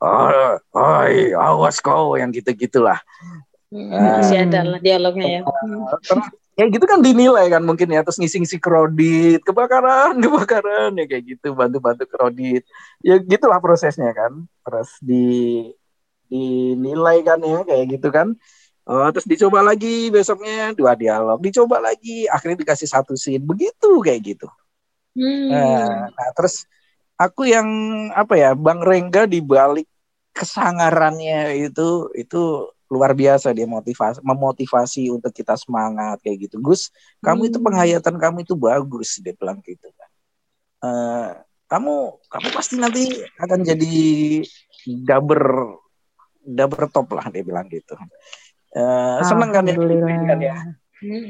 oh, 0.00 0.56
oi, 0.76 1.36
awas 1.36 1.78
kau 1.80 2.16
yang 2.16 2.32
gitu 2.32 2.52
gitulah. 2.56 3.00
Hmm, 3.70 4.18
masih 4.18 4.50
ada 4.50 4.66
lah 4.66 4.80
dialognya 4.82 5.28
ya. 5.28 5.42
Terus 6.02 6.26
ya 6.60 6.68
gitu 6.68 6.84
kan 6.84 7.00
dinilai 7.00 7.48
kan 7.48 7.64
mungkin 7.64 7.88
ya 7.88 8.04
terus 8.04 8.20
ngisi-ngisi 8.20 8.60
kredit 8.60 9.40
kebakaran 9.48 10.18
kebakaran 10.24 10.92
ya 10.92 11.08
kayak 11.08 11.24
gitu 11.24 11.56
bantu-bantu 11.56 12.04
kredit 12.04 12.68
ya 13.00 13.16
gitulah 13.16 13.56
prosesnya 13.64 14.12
kan 14.12 14.44
terus 14.60 14.92
di 15.00 15.64
dinilai 16.28 17.24
kan 17.24 17.40
ya 17.40 17.64
kayak 17.64 17.96
gitu 17.96 18.12
kan 18.12 18.36
oh, 18.84 19.08
terus 19.08 19.24
dicoba 19.24 19.64
lagi 19.64 20.12
besoknya 20.12 20.76
dua 20.76 20.92
dialog 20.92 21.40
dicoba 21.40 21.80
lagi 21.80 22.28
akhirnya 22.28 22.60
dikasih 22.60 22.92
satu 22.92 23.16
scene 23.16 23.40
begitu 23.40 23.96
kayak 24.04 24.20
gitu 24.36 24.48
hmm. 25.16 25.48
nah, 25.48 26.12
nah 26.12 26.28
terus 26.36 26.68
aku 27.20 27.44
yang 27.44 27.68
apa 28.16 28.34
ya 28.40 28.50
bang 28.56 28.80
Rengga 28.80 29.28
dibalik 29.28 29.84
kesangarannya 30.32 31.68
itu 31.68 32.08
itu 32.16 32.72
luar 32.88 33.12
biasa 33.12 33.52
dia 33.52 33.68
motivasi 33.68 34.24
memotivasi 34.24 35.12
untuk 35.12 35.30
kita 35.30 35.54
semangat 35.60 36.18
kayak 36.24 36.48
gitu. 36.48 36.56
Gus 36.64 36.88
kamu 37.20 37.52
itu 37.52 37.60
hmm. 37.60 37.66
penghayatan 37.68 38.16
kamu 38.16 38.48
itu 38.48 38.56
bagus 38.56 39.20
dia 39.20 39.36
bilang 39.36 39.60
gitu 39.60 39.86
kan 39.94 40.10
uh, 40.84 41.30
kamu 41.70 41.94
kamu 42.26 42.48
pasti 42.50 42.74
nanti 42.80 43.04
akan 43.38 43.60
jadi 43.62 43.94
daber 45.06 45.76
daber 46.42 46.90
top 46.90 47.14
lah 47.14 47.30
dia 47.30 47.44
bilang 47.46 47.68
gitu. 47.70 47.94
Uh, 48.74 49.22
seneng 49.22 49.50
kan 49.54 49.66
ya? 49.70 49.76
Kan 49.78 50.40
ya? 50.40 50.56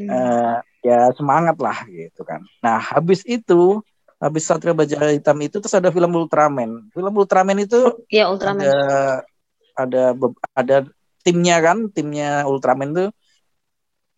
Uh, 0.09 0.57
ya 0.81 0.99
semangat 1.13 1.57
lah 1.61 1.85
gitu 1.85 2.25
kan. 2.25 2.41
Nah 2.65 2.81
habis 2.81 3.21
itu 3.29 3.85
habis 4.21 4.45
Satria 4.45 4.77
Baja 4.77 5.01
Hitam 5.09 5.41
itu 5.41 5.59
terus 5.59 5.73
ada 5.73 5.89
film 5.89 6.13
Ultraman 6.13 6.93
film 6.93 7.13
Ultraman 7.17 7.57
itu 7.65 8.05
ya 8.13 8.29
Ultraman 8.29 8.61
ada 8.61 8.77
ada 9.81 10.03
ada 10.53 10.77
timnya 11.25 11.57
kan 11.65 11.89
timnya 11.89 12.45
Ultraman 12.45 12.93
tuh 12.93 13.09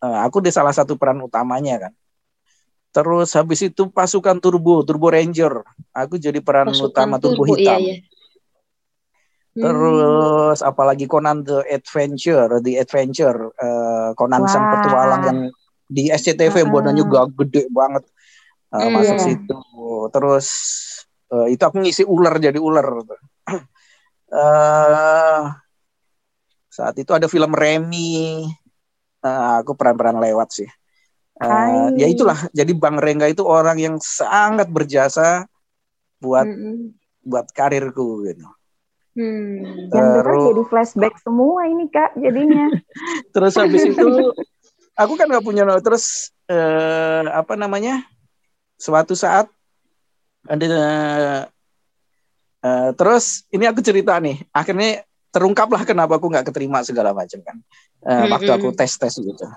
uh, 0.03 0.19
aku 0.27 0.43
di 0.43 0.51
salah 0.51 0.75
satu 0.75 0.99
peran 0.99 1.23
utamanya 1.23 1.87
kan 1.87 1.93
terus 2.93 3.31
habis 3.33 3.63
itu 3.63 3.89
pasukan 3.89 4.37
Turbo 4.43 4.83
Turbo 4.83 5.07
Ranger 5.07 5.63
aku 5.95 6.19
jadi 6.19 6.43
peran 6.43 6.75
pasukan 6.75 6.91
utama 6.91 7.15
Turbo, 7.17 7.47
Turbo 7.47 7.55
Hitam 7.55 7.79
iya, 7.79 8.03
iya. 8.03 8.11
Hmm. 9.53 9.69
Terus 9.69 10.65
apalagi 10.65 11.05
Conan 11.05 11.45
the 11.45 11.61
Adventure, 11.69 12.57
the 12.65 12.81
Adventure, 12.81 13.53
uh, 13.61 14.09
Conan 14.17 14.49
Wah. 14.49 14.49
sang 14.49 14.65
petualang 14.73 15.21
yang 15.29 15.39
di 15.85 16.09
SCTV 16.09 16.65
uh. 16.65 16.73
badannya 16.73 17.05
juga 17.05 17.29
gede 17.29 17.69
banget 17.69 18.01
uh, 18.73 18.81
mm, 18.81 18.91
masuk 18.91 19.17
situ. 19.21 19.61
Terus 20.09 20.47
uh, 21.29 21.47
itu 21.47 21.61
aku 21.61 21.77
ngisi 21.79 22.03
ular 22.03 22.41
jadi 22.41 22.57
ular. 22.57 23.05
uh, 24.33 25.43
saat 26.73 26.97
itu 26.97 27.13
ada 27.13 27.29
film 27.29 27.53
Remy 27.53 28.49
uh, 29.21 29.61
aku 29.61 29.77
peran-peran 29.77 30.17
lewat 30.17 30.49
sih 30.57 30.69
uh, 31.37 31.93
ya 31.93 32.09
itulah 32.09 32.49
jadi 32.49 32.73
Bang 32.73 32.97
Rengga 32.97 33.29
itu 33.29 33.45
orang 33.45 33.77
yang 33.77 33.95
sangat 34.01 34.73
berjasa 34.73 35.45
buat 36.17 36.49
mm 36.49 36.57
-hmm. 36.57 36.77
buat 37.29 37.47
karirku 37.53 38.25
gitu 38.25 38.49
Hmm. 39.13 39.93
Terus 39.93 40.41
jadi 40.49 40.63
flashback 40.73 41.21
semua 41.21 41.69
ini 41.69 41.85
kak 41.85 42.17
jadinya. 42.17 42.65
terus 43.37 43.53
habis 43.53 43.85
itu 43.85 44.09
aku 44.97 45.13
kan 45.13 45.29
nggak 45.29 45.45
punya 45.45 45.69
terus 45.85 46.33
uh, 46.49 47.21
apa 47.29 47.53
namanya 47.53 48.01
suatu 48.77 49.13
saat 49.15 49.47
ada 50.47 50.67
uh, 52.63 52.89
terus 52.95 53.47
ini 53.51 53.67
aku 53.67 53.79
cerita 53.79 54.19
nih. 54.19 54.43
Akhirnya 54.51 55.07
terungkaplah 55.33 55.83
kenapa 55.87 56.19
aku 56.19 56.29
nggak 56.29 56.51
keterima 56.51 56.83
segala 56.83 57.15
macam 57.15 57.39
kan. 57.41 57.57
Uh, 58.03 58.27
waktu 58.29 58.51
aku 58.51 58.75
tes 58.75 58.93
tes 58.99 59.15
gitu. 59.15 59.47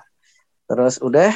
Terus 0.67 0.99
udah 1.03 1.31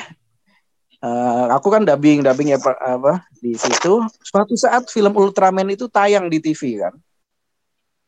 uh, 1.02 1.46
aku 1.54 1.68
kan 1.70 1.82
dubbing 1.82 2.22
dubbing 2.22 2.54
ya 2.54 2.58
apa 2.62 3.26
di 3.42 3.54
situ. 3.58 4.06
Suatu 4.22 4.54
saat 4.54 4.86
film 4.88 5.12
Ultraman 5.18 5.68
itu 5.74 5.90
tayang 5.90 6.30
di 6.30 6.38
TV 6.38 6.80
kan. 6.80 6.94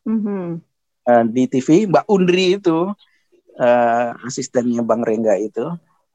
Mm-hmm. 0.03 0.45
uh, 1.07 1.23
di 1.31 1.47
TV 1.47 1.87
Mbak 1.87 2.11
Undri 2.11 2.59
itu 2.59 2.91
uh, 3.55 4.09
asistennya 4.27 4.83
Bang 4.83 4.99
Rengga 4.99 5.39
itu 5.39 5.63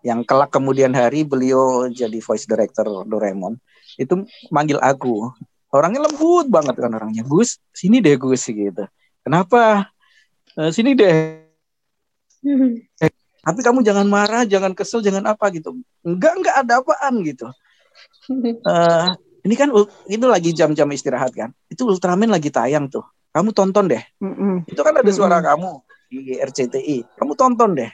yang 0.07 0.23
kelak 0.23 0.55
kemudian 0.55 0.95
hari 0.95 1.27
beliau 1.27 1.91
jadi 1.91 2.19
voice 2.23 2.47
director 2.47 2.87
Doraemon 3.07 3.59
itu 3.99 4.15
manggil 4.55 4.79
aku. 4.79 5.35
Orangnya 5.69 6.09
lembut 6.09 6.49
banget 6.49 6.81
kan 6.81 6.93
orangnya. 6.95 7.27
Gus 7.27 7.61
sini 7.75 8.01
deh 8.01 8.17
Gus 8.17 8.47
gitu. 8.49 8.87
Kenapa? 9.21 9.91
Uh, 10.57 10.71
sini 10.71 10.95
deh. 10.95 11.45
Eh, 13.03 13.11
tapi 13.43 13.61
kamu 13.67 13.83
jangan 13.83 14.07
marah 14.07 14.47
jangan 14.47 14.71
kesel 14.71 15.03
jangan 15.03 15.27
apa 15.27 15.51
gitu. 15.51 15.75
Enggak 16.07 16.39
enggak 16.39 16.57
ada 16.63 16.79
apaan 16.79 17.19
gitu. 17.27 17.51
Uh, 18.63 19.11
ini 19.43 19.59
kan 19.59 19.75
itu 20.07 20.27
lagi 20.31 20.55
jam-jam 20.55 20.87
istirahat 20.95 21.35
kan? 21.35 21.51
Itu 21.67 21.91
Ultraman 21.91 22.31
lagi 22.31 22.55
tayang 22.55 22.87
tuh. 22.87 23.03
Kamu 23.35 23.51
tonton 23.51 23.91
deh. 23.91 24.03
Mm 24.23 24.35
-mm. 24.35 24.55
itu 24.71 24.81
kan 24.81 24.95
ada 24.95 25.11
suara 25.11 25.39
mm 25.39 25.43
-mm. 25.43 25.49
kamu 25.51 25.71
di 26.09 26.35
RCTI 26.41 26.97
kamu 27.19 27.33
tonton 27.35 27.71
deh. 27.77 27.91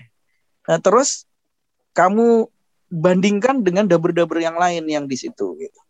Nah, 0.65 0.79
terus 0.81 1.27
kamu 1.95 2.51
bandingkan 2.91 3.63
dengan 3.63 3.87
daber-daber 3.87 4.43
yang 4.43 4.59
lain 4.59 4.85
yang 4.87 5.05
di 5.07 5.17
situ 5.19 5.55
gitu. 5.59 5.81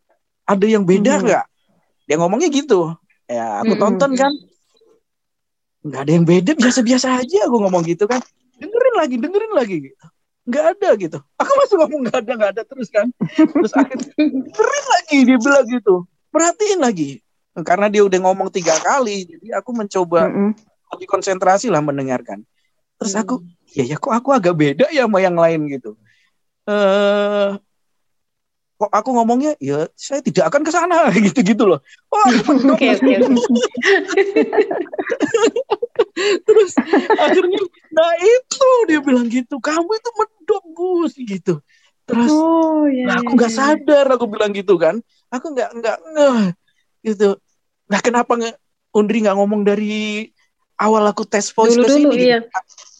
Ada 0.45 0.65
yang 0.69 0.85
beda 0.85 1.25
nggak? 1.25 1.45
Mm 1.45 1.53
-hmm. 1.53 2.05
dia 2.09 2.17
ngomongnya 2.21 2.49
gitu. 2.53 2.93
Ya 3.25 3.65
aku 3.65 3.75
mm 3.75 3.77
-hmm. 3.77 3.83
tonton 3.83 4.13
kan. 4.17 4.33
Nggak 5.85 6.01
ada 6.01 6.13
yang 6.13 6.27
beda 6.29 6.53
biasa-biasa 6.57 7.21
aja 7.21 7.39
aku 7.49 7.57
ngomong 7.61 7.83
gitu 7.85 8.05
kan. 8.05 8.21
Dengerin 8.61 8.95
lagi 8.97 9.17
dengerin 9.21 9.53
lagi 9.53 9.77
gitu. 9.93 10.05
Nggak 10.45 10.65
ada 10.77 10.89
gitu. 11.01 11.19
Aku 11.41 11.53
masih 11.61 11.77
ngomong 11.81 12.01
nggak 12.09 12.19
ada 12.21 12.33
nggak 12.37 12.51
ada 12.57 12.63
terus 12.69 12.89
kan. 12.93 13.07
Terus 13.33 13.73
akhirnya 13.73 14.13
dengerin 14.17 14.87
lagi 14.93 15.19
dia 15.25 15.39
bilang 15.41 15.67
gitu. 15.69 15.95
Perhatiin 16.29 16.81
lagi. 16.81 17.11
Karena 17.55 17.87
dia 17.89 18.03
udah 18.03 18.19
ngomong 18.29 18.49
tiga 18.53 18.77
kali 18.81 19.25
jadi 19.25 19.61
aku 19.61 19.71
mencoba 19.73 20.29
mm 20.29 20.33
-hmm. 20.33 20.51
lebih 20.97 21.09
konsentrasi 21.09 21.73
lah 21.73 21.81
mendengarkan. 21.81 22.45
Terus 23.01 23.15
aku 23.17 23.41
ya 23.75 23.85
ya 23.85 23.97
kok 23.99 24.15
aku 24.15 24.31
agak 24.31 24.55
beda 24.55 24.87
ya 24.95 25.05
sama 25.05 25.19
yang 25.19 25.37
lain 25.37 25.67
gitu 25.67 25.99
eh 26.65 26.73
uh, 26.73 27.59
kok 28.75 28.91
aku 28.91 29.11
ngomongnya 29.15 29.55
ya 29.63 29.87
saya 29.95 30.21
tidak 30.21 30.51
akan 30.51 30.63
ke 30.67 30.71
sana 30.75 31.09
gitu-gitu 31.27 31.65
loh. 31.65 31.81
Oh, 32.11 32.27
oke 32.75 32.85
oke. 32.85 33.13
Terus 36.47 36.73
akhirnya 37.19 37.61
nah 37.95 38.13
itu 38.19 38.69
dia 38.91 39.01
bilang 39.03 39.27
gitu, 39.31 39.63
kamu 39.63 39.89
itu 39.89 40.11
mendok 40.19 40.65
Gus 40.75 41.13
gitu. 41.17 41.55
Terus 42.05 42.29
oh, 42.29 42.85
iya, 42.85 43.09
nah, 43.09 43.17
aku 43.25 43.33
iya, 43.33 43.37
nggak 43.41 43.53
iya. 43.53 43.59
sadar 43.59 44.07
aku 44.13 44.27
bilang 44.29 44.53
gitu 44.53 44.75
kan. 44.77 45.01
Aku 45.33 45.55
nggak 45.55 45.71
nggak 45.81 45.97
gitu. 47.07 47.39
Nah 47.89 48.01
kenapa 48.03 48.37
nggak 48.37 48.57
Undri 48.95 49.25
nggak 49.25 49.37
ngomong 49.39 49.65
dari 49.67 50.29
awal 50.79 51.09
aku 51.09 51.25
tes 51.25 51.49
voice 51.55 51.79
dulu, 51.79 51.87
ke 51.87 51.89
sini? 51.95 52.05
Dulu, 52.05 52.15
gitu? 52.15 52.27
iya 52.27 52.39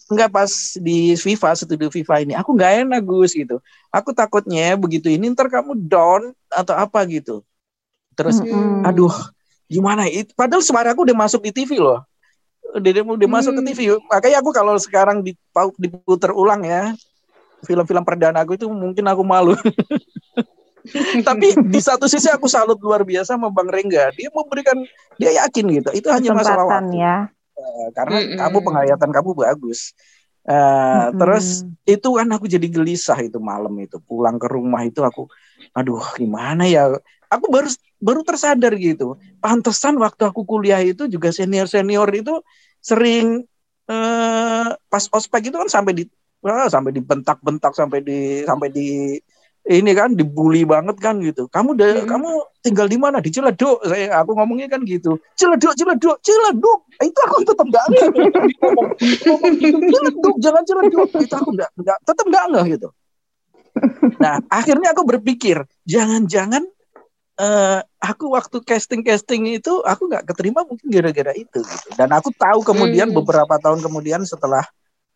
nggak 0.05 0.29
pas 0.29 0.51
di 0.77 1.17
FIFA 1.17 1.49
studio 1.57 1.89
FIFA 1.89 2.15
ini. 2.21 2.33
Aku 2.37 2.53
nggak 2.53 2.85
enak 2.85 3.01
Gus 3.01 3.33
gitu. 3.33 3.57
Aku 3.89 4.13
takutnya 4.13 4.77
begitu 4.77 5.09
ini 5.09 5.33
ntar 5.33 5.49
kamu 5.49 5.73
down 5.89 6.33
atau 6.53 6.77
apa 6.77 7.01
gitu. 7.09 7.41
Terus 8.13 8.37
mm-hmm. 8.41 8.85
aduh 8.85 9.13
gimana? 9.65 10.05
Itu 10.05 10.37
padahal 10.37 10.61
suara 10.61 10.93
aku 10.93 11.09
udah 11.09 11.17
masuk 11.17 11.41
di 11.49 11.51
TV 11.51 11.81
loh. 11.81 12.05
Udah 12.75 12.91
udah 13.01 13.29
masuk 13.29 13.57
ke 13.57 13.61
TV 13.71 13.79
makanya 14.11 14.43
aku 14.43 14.51
kalau 14.53 14.75
sekarang 14.77 15.23
diputar 15.79 16.35
ulang 16.35 16.65
ya 16.65 16.91
film-film 17.63 18.03
perdana 18.05 18.45
aku 18.45 18.59
itu 18.59 18.69
mungkin 18.69 19.05
aku 19.09 19.25
malu. 19.25 19.57
Tapi 21.27 21.57
di 21.65 21.81
satu 21.81 22.05
sisi 22.05 22.29
aku 22.29 22.45
salut 22.45 22.77
luar 22.77 23.01
biasa 23.01 23.33
sama 23.33 23.49
Bang 23.49 23.73
Rengga. 23.73 24.13
Dia 24.13 24.29
memberikan 24.29 24.77
dia 25.17 25.33
yakin 25.41 25.81
gitu. 25.81 25.89
Itu 25.97 26.13
hanya 26.13 26.37
masalah 26.37 26.69
waktu 26.69 27.01
ya 27.01 27.33
karena 27.93 28.17
mm 28.21 28.25
-hmm. 28.29 28.39
kamu 28.39 28.57
penghayatan 28.63 29.09
kamu 29.11 29.29
bagus. 29.35 29.93
Uh, 30.45 30.53
mm 30.53 30.61
-hmm. 30.61 31.11
Terus 31.17 31.47
itu 31.89 32.09
kan 32.13 32.27
aku 32.29 32.45
jadi 32.45 32.67
gelisah 32.69 33.17
itu 33.21 33.41
malam 33.41 33.73
itu 33.81 33.97
pulang 34.01 34.37
ke 34.37 34.47
rumah 34.49 34.85
itu 34.85 35.01
aku, 35.01 35.25
aduh 35.73 36.01
gimana 36.15 36.69
ya? 36.69 36.93
Aku 37.29 37.49
baru 37.49 37.69
baru 37.97 38.21
tersadar 38.21 38.77
gitu. 38.77 39.17
Pantesan 39.41 39.97
waktu 39.97 40.29
aku 40.29 40.45
kuliah 40.45 40.81
itu 40.85 41.09
juga 41.09 41.33
senior 41.33 41.65
senior 41.65 42.05
itu 42.13 42.41
sering 42.77 43.41
uh, 43.89 44.69
pas 44.89 45.03
ospek 45.09 45.49
itu 45.49 45.57
kan 45.57 45.69
sampai 45.69 45.93
di 45.97 46.03
uh, 46.45 46.69
sampai 46.69 46.93
dibentak-bentak 46.93 47.73
sampai 47.73 47.99
di 48.05 48.45
sampai 48.45 48.69
di 48.69 49.17
ini 49.65 49.91
kan 49.97 50.13
dibully 50.13 50.61
banget 50.61 50.97
kan 51.01 51.17
gitu. 51.25 51.49
Kamu 51.49 51.73
de, 51.73 52.05
hmm. 52.05 52.05
kamu 52.05 52.29
tinggal 52.61 52.85
di 52.85 52.97
mana? 53.01 53.17
Di 53.17 53.33
Ciledug. 53.33 53.81
Saya 53.81 54.21
aku 54.21 54.37
ngomongnya 54.37 54.69
kan 54.69 54.85
gitu. 54.85 55.17
Ciledug, 55.33 55.73
Ciledug, 55.73 56.21
Ciledug. 56.21 56.79
Itu 57.01 57.19
aku 57.25 57.41
tetap 57.41 57.65
enggak 57.65 57.85
ngomong, 58.61 58.87
ngomong 59.25 59.53
gitu. 59.57 59.77
Ciledug, 59.89 60.35
jangan 60.37 60.63
Ciledug. 60.69 61.09
Itu 61.17 61.33
aku 61.33 61.49
enggak 61.57 61.69
enggak 61.81 61.97
tetap 62.05 62.25
enggak 62.29 62.43
enggak 62.45 62.65
gitu. 62.77 62.87
Nah, 64.21 64.39
akhirnya 64.47 64.95
aku 64.95 65.03
berpikir, 65.03 65.57
jangan-jangan 65.83 66.63
eh, 67.35 67.79
aku 67.99 68.31
waktu 68.31 68.63
casting-casting 68.63 69.59
itu 69.59 69.83
aku 69.83 70.07
nggak 70.07 70.23
keterima 70.31 70.63
mungkin 70.63 70.87
gara-gara 70.87 71.35
itu 71.35 71.59
gitu. 71.59 71.87
Dan 71.97 72.13
aku 72.15 72.31
tahu 72.31 72.63
kemudian 72.63 73.11
Hmm. 73.11 73.17
beberapa 73.19 73.59
tahun 73.59 73.83
kemudian 73.83 74.23
setelah 74.23 74.63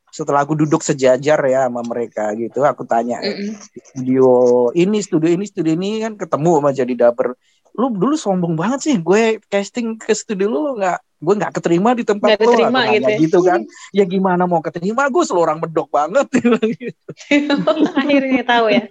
setelah 0.09 0.43
aku 0.43 0.57
duduk 0.57 0.81
sejajar 0.81 1.39
ya 1.45 1.69
sama 1.69 1.81
mereka 1.85 2.33
gitu, 2.35 2.65
aku 2.65 2.83
tanya 2.85 3.21
Mm-mm. 3.21 3.55
studio 3.93 4.29
ini, 4.73 4.97
studio 4.99 5.29
ini, 5.29 5.45
studio 5.45 5.73
ini 5.73 6.01
kan 6.01 6.13
ketemu 6.17 6.51
sama 6.59 6.69
jadi 6.73 6.93
dapper. 6.97 7.37
Lu 7.77 7.93
dulu 7.93 8.17
sombong 8.17 8.57
banget 8.57 8.79
sih, 8.91 8.95
gue 8.99 9.39
casting 9.47 9.95
ke 9.95 10.11
studio 10.11 10.49
lu 10.49 10.59
lu 10.65 10.71
nggak, 10.81 10.99
gue 10.99 11.33
nggak 11.37 11.53
keterima 11.61 11.89
di 11.95 12.03
tempat 12.03 12.35
lu, 12.35 12.51
keterima 12.51 12.81
gitu 12.91 13.09
ya. 13.09 13.17
gitu 13.21 13.39
kan. 13.45 13.59
Ya 13.95 14.03
gimana 14.09 14.43
mau 14.49 14.59
keterima, 14.59 15.07
gue 15.07 15.23
selalu 15.23 15.41
orang 15.45 15.57
medok 15.61 15.87
banget. 15.93 16.27
Akhirnya 18.01 18.43
tahu 18.43 18.65
ya. 18.73 18.83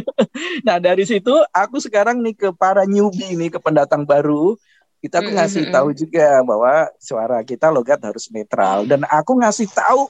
nah 0.66 0.80
dari 0.80 1.04
situ 1.04 1.32
aku 1.52 1.78
sekarang 1.78 2.24
nih 2.24 2.34
ke 2.34 2.48
para 2.56 2.88
newbie 2.88 3.36
nih 3.36 3.52
ke 3.52 3.58
pendatang 3.60 4.02
baru 4.02 4.56
kita 5.06 5.22
aku 5.22 5.30
ngasih 5.38 5.64
mm, 5.68 5.72
tahu 5.72 5.88
juga 5.94 6.40
bahwa 6.42 6.90
suara 6.98 7.38
kita 7.46 7.70
logat 7.70 8.00
harus 8.02 8.26
netral 8.32 8.88
dan 8.88 9.04
aku 9.06 9.38
ngasih 9.38 9.68
tahu 9.70 10.08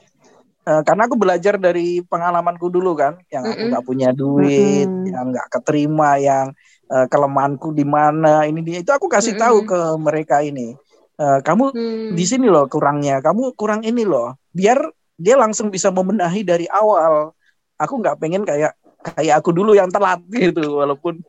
eh, 0.67 0.81
karena 0.87 1.01
aku 1.07 1.15
belajar 1.15 1.55
dari 1.57 2.03
pengalamanku 2.03 2.67
dulu 2.69 2.91
kan 2.97 3.13
yang 3.33 3.45
aku 3.51 3.61
Mm-mm. 3.61 3.71
nggak 3.71 3.85
punya 3.87 4.09
duit 4.11 4.89
Mm-mm. 4.89 5.07
yang 5.07 5.31
nggak 5.33 5.47
keterima 5.53 6.19
yang 6.19 6.51
eh, 6.91 7.05
kelemahanku 7.11 7.71
di 7.73 7.85
mana 7.87 8.43
ini 8.49 8.59
dia 8.67 8.77
itu 8.83 8.91
aku 8.91 9.07
kasih 9.09 9.35
tahu 9.39 9.57
Mm-mm. 9.57 9.67
ke 9.67 9.79
mereka 9.99 10.43
ini 10.43 10.75
Eh, 11.17 11.39
kamu 11.41 11.73
Hmm. 11.73 12.13
di 12.13 12.23
sini 12.29 12.45
loh 12.45 12.69
kurangnya 12.69 13.17
kamu 13.25 13.57
kurang 13.57 13.81
ini 13.81 14.05
loh 14.05 14.37
biar 14.53 14.77
dia 15.17 15.33
langsung 15.33 15.73
bisa 15.73 15.89
membenahi 15.89 16.45
dari 16.45 16.69
awal 16.69 17.33
aku 17.81 17.93
nggak 18.01 18.21
pengen 18.21 18.45
kayak 18.45 18.77
kayak 19.15 19.35
aku 19.39 19.49
dulu 19.55 19.71
yang 19.71 19.87
telat 19.87 20.19
gitu 20.33 20.79
walaupun 20.79 21.19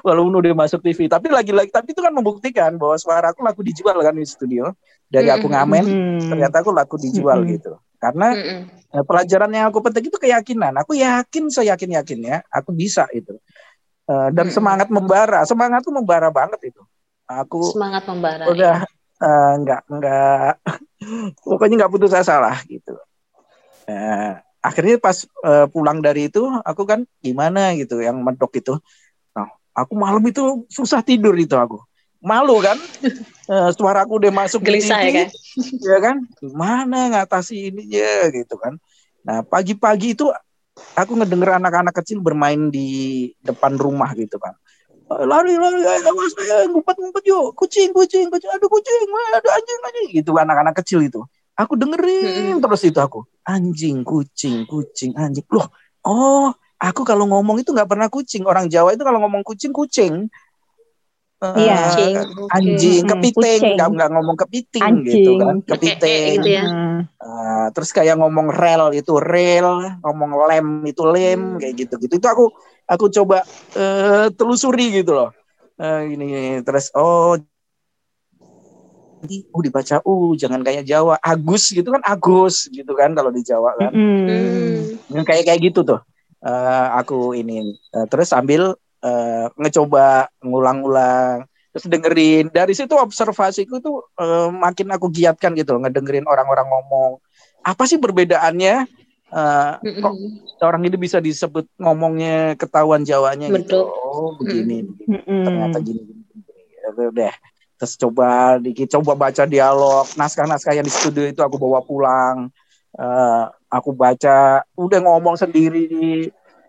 walaupun 0.00 0.32
udah 0.38 0.52
masuk 0.54 0.80
TV 0.80 1.10
tapi 1.10 1.26
lagi-lagi 1.30 1.70
tapi 1.70 1.90
itu 1.90 2.00
kan 2.00 2.14
membuktikan 2.14 2.76
bahwa 2.78 2.94
suara 2.94 3.34
aku 3.34 3.42
laku 3.42 3.60
dijual 3.66 3.98
kan 3.98 4.14
di 4.14 4.26
studio 4.26 4.70
dari 5.06 5.28
aku 5.30 5.50
ngamen 5.50 5.84
Mhm. 5.84 6.28
ternyata 6.30 6.56
aku 6.62 6.70
laku 6.70 6.96
dijual 6.96 7.42
Mm-mm. 7.42 7.54
gitu 7.58 7.72
karena 7.98 8.28
Mm-mm. 8.34 8.60
eh, 8.94 9.04
pelajaran 9.04 9.50
yang 9.50 9.66
aku 9.68 9.78
petik 9.82 10.08
itu 10.08 10.18
keyakinan 10.18 10.74
aku 10.76 10.94
yakin 10.94 11.50
saya 11.50 11.74
yakin 11.74 11.90
yakin 12.00 12.18
ya 12.22 12.36
aku 12.48 12.70
bisa 12.70 13.06
itu 13.10 13.34
Eh, 14.04 14.28
dan 14.36 14.52
Mm-mm. 14.52 14.52
semangat 14.52 14.88
membara 14.92 15.48
semangatku 15.48 15.88
membara 15.88 16.28
banget 16.28 16.60
itu 16.68 16.82
aku 17.24 17.72
Semangat 17.72 18.04
membara. 18.04 18.44
udah 18.44 18.84
eh, 19.16 19.52
nggak 19.64 19.80
nggak 19.88 20.52
pokoknya 21.48 21.74
nggak 21.80 21.92
putus 21.92 22.12
asa 22.12 22.36
lah 22.36 22.60
gitu 22.68 22.92
Eh, 23.84 24.32
akhirnya 24.64 24.96
pas 24.96 25.28
eh, 25.28 25.66
pulang 25.68 26.00
dari 26.00 26.32
itu 26.32 26.40
aku 26.64 26.88
kan 26.88 27.04
gimana 27.20 27.76
gitu 27.76 28.00
yang 28.00 28.24
medok 28.24 28.56
itu? 28.56 28.80
Nah, 29.36 29.52
aku 29.76 29.92
malam 29.92 30.24
itu 30.24 30.64
susah 30.72 31.04
tidur 31.04 31.36
itu 31.36 31.52
aku. 31.52 31.84
Malu 32.24 32.64
kan? 32.64 32.80
Eh, 33.44 33.70
suaraku 33.76 34.16
udah 34.24 34.32
masuk 34.32 34.64
Gelisah 34.64 35.04
TV, 35.04 35.04
ya 35.04 35.12
kan? 35.12 35.28
ya 35.92 35.98
kan? 36.00 36.16
Gimana 36.40 37.12
ngatasi 37.12 37.68
ininya 37.68 38.32
gitu 38.32 38.56
kan. 38.56 38.80
Nah 39.20 39.44
pagi-pagi 39.44 40.16
itu 40.16 40.32
aku 40.96 41.12
ngedenger 41.12 41.60
anak-anak 41.60 41.92
kecil 41.92 42.24
bermain 42.24 42.72
di 42.72 43.28
depan 43.44 43.76
rumah 43.76 44.16
gitu 44.16 44.40
kan 44.40 44.56
lari 45.04 45.60
lari 45.60 45.84
awas 45.84 46.32
ngumpet 46.72 46.96
ngumpet 46.96 47.24
yuk. 47.28 47.52
Kucing 47.52 47.92
kucing 47.92 48.32
kucing. 48.32 48.50
Aduh 48.56 48.72
kucing 48.72 49.08
aduh 49.36 49.52
anjing 49.52 49.80
anjing. 49.84 50.08
Gitu 50.24 50.30
anak-anak 50.32 50.74
kecil 50.80 51.04
itu 51.04 51.20
aku 51.54 51.72
dengerin 51.78 52.58
terus 52.58 52.82
itu 52.82 52.98
aku 52.98 53.24
anjing 53.46 54.02
kucing 54.02 54.66
kucing 54.66 55.14
anjing 55.14 55.46
loh 55.50 55.70
oh 56.02 56.50
aku 56.76 57.02
kalau 57.02 57.24
ngomong 57.30 57.62
itu 57.62 57.70
nggak 57.70 57.88
pernah 57.88 58.10
kucing 58.10 58.42
orang 58.44 58.66
Jawa 58.66 58.92
itu 58.92 59.02
kalau 59.02 59.22
ngomong 59.22 59.42
kucing 59.42 59.70
kucing 59.70 60.26
Eh, 61.44 61.66
Iya. 61.68 61.76
Kucing, 61.76 62.14
oke. 62.40 62.52
anjing 62.56 63.02
Mm-mm, 63.04 63.10
kepiting 63.10 63.60
kucing. 63.60 63.74
nggak 63.76 63.88
nggak 63.92 64.10
ngomong 64.16 64.36
kepiting 64.38 64.80
Anjing. 64.86 65.04
gitu 65.12 65.30
kan 65.36 65.56
kepiting 65.60 66.30
gitu 66.40 66.48
ya. 66.48 66.64
Uh, 67.20 67.66
terus 67.76 67.90
kayak 67.92 68.16
ngomong 68.16 68.48
rel 68.48 68.96
itu 68.96 69.12
rel, 69.20 69.68
ngomong 70.00 70.30
lem 70.48 70.68
itu 70.88 71.04
lem, 71.04 71.36
Hmm. 71.36 71.60
kayak 71.60 71.74
gitu 71.76 71.94
gitu. 72.00 72.16
Itu 72.16 72.26
aku 72.32 72.44
aku 72.88 73.12
coba 73.12 73.44
eh, 73.76 74.32
telusuri 74.32 75.04
gitu 75.04 75.12
loh. 75.12 75.30
Eh, 75.76 76.00
gini 76.08 76.62
terus 76.64 76.88
oh 76.96 77.36
oh 79.50 79.60
dibaca 79.60 79.96
uh 80.00 80.30
jangan 80.34 80.60
kayak 80.60 80.84
Jawa 80.84 81.16
Agus 81.18 81.70
gitu 81.70 81.88
kan 81.90 82.02
Agus 82.02 82.68
gitu 82.68 82.92
kan 82.92 83.12
kalau 83.12 83.28
di 83.28 83.42
Jawa 83.42 83.74
kan. 83.76 83.90
Yang 85.08 85.24
kayak 85.26 85.44
kayak 85.48 85.60
gitu 85.62 85.82
tuh 85.82 86.00
Eh, 86.44 86.88
aku 86.92 87.32
ini 87.32 87.72
Eh, 87.90 88.06
terus 88.06 88.28
sambil 88.28 88.76
eh, 89.00 89.46
ngecoba 89.56 90.28
ngulang-ulang 90.44 91.48
terus 91.72 91.88
dengerin 91.88 92.52
dari 92.52 92.70
situ 92.70 92.92
observasiku 92.94 93.80
tuh 93.80 94.04
eh, 94.14 94.48
makin 94.52 94.92
aku 94.92 95.08
giatkan 95.08 95.56
gitu 95.56 95.74
loh, 95.74 95.80
ngedengerin 95.82 96.28
orang-orang 96.28 96.68
ngomong 96.68 97.10
apa 97.60 97.82
sih 97.84 97.96
perbedaannya 97.96 98.84
Eh, 99.34 99.72
kok 99.98 100.14
Mm-mm. 100.14 100.62
orang 100.62 100.86
ini 100.86 100.94
bisa 100.94 101.18
disebut 101.18 101.66
ngomongnya 101.74 102.54
ketahuan 102.54 103.02
Jawanya 103.02 103.50
gitu 103.50 103.82
Betul. 103.82 103.82
oh 103.90 104.38
begini. 104.38 104.86
Mhm. 105.10 105.42
ternyata 105.42 105.78
gini 105.82 106.00
gini, 106.06 106.22
gini. 106.22 106.62
Ya 106.78 106.88
udah 106.94 107.34
terus 107.74 107.94
coba 107.94 108.56
dikit 108.56 108.88
coba 108.90 109.12
baca 109.18 109.44
dialog. 109.44 110.06
Naskah-naskah 110.14 110.74
yang 110.74 110.86
di 110.86 110.92
studio 110.92 111.24
itu 111.24 111.40
aku 111.40 111.56
bawa 111.56 111.80
pulang. 111.80 112.48
Eh, 112.94 113.44
aku 113.68 113.90
baca 113.90 114.62
udah 114.72 114.98
ngomong 115.00 115.34
sendiri 115.34 115.86
di 115.86 116.06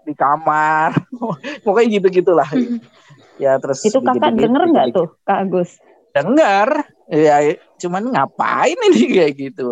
di 0.02 0.14
kamar. 0.14 0.94
Pokoknya 1.66 2.00
gitu 2.00 2.08
gitulah. 2.12 2.50
Ya 3.36 3.60
terus 3.60 3.84
Itu 3.84 4.00
kakak 4.00 4.32
dikit-dikit, 4.32 4.48
denger 4.48 4.64
nggak 4.72 4.88
tuh, 4.96 5.08
Kak 5.28 5.44
Agus? 5.44 5.76
denger. 6.16 6.70
Ya 7.06 7.38
cuman 7.76 8.08
ngapain 8.08 8.80
ini 8.90 9.02
kayak 9.20 9.34
gitu? 9.36 9.70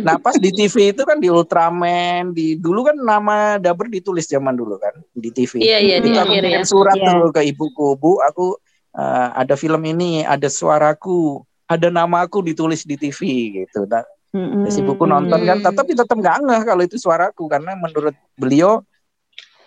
Nah 0.00 0.16
pas 0.16 0.38
di 0.38 0.48
TV 0.48 0.94
itu 0.94 1.02
kan 1.02 1.18
di 1.18 1.26
Ultraman 1.26 2.30
di 2.30 2.54
dulu 2.56 2.86
kan 2.86 2.96
nama 2.96 3.58
Daber 3.58 3.90
ditulis 3.90 4.24
zaman 4.24 4.54
dulu 4.54 4.78
kan 4.78 4.94
di 5.12 5.28
TV 5.28 5.60
Iya 5.60 5.78
iya 5.82 5.96
di 5.98 6.08
itu 6.08 6.16
aku 6.16 6.30
akhir 6.32 6.42
ya. 6.46 6.50
kirim 6.54 6.64
surat 6.64 6.94
Iya. 6.96 7.06
tuh 7.12 7.28
ke 7.28 7.42
ibuku 7.44 7.86
bu 7.98 8.22
aku 8.22 8.56
eh, 8.96 9.28
ada 9.36 9.54
film 9.54 9.82
ini 9.84 10.24
ada 10.24 10.48
suaraku 10.48 11.40
ada 11.66 11.90
namaku 11.90 12.40
ditulis 12.42 12.82
di 12.82 12.96
TV 12.96 13.20
gitu 13.62 13.84
nah, 13.84 14.02
Mhm. 14.32 14.64
terus 14.64 14.76
ibuku 14.76 15.04
nonton 15.04 15.40
kan 15.42 15.58
Hmm. 15.60 15.72
tapi 15.72 15.92
tetap 15.92 16.16
nggak 16.16 16.36
ngeh 16.44 16.62
kalau 16.64 16.82
itu 16.84 16.96
suaraku 16.96 17.48
karena 17.48 17.72
menurut 17.74 18.12
beliau 18.34 18.80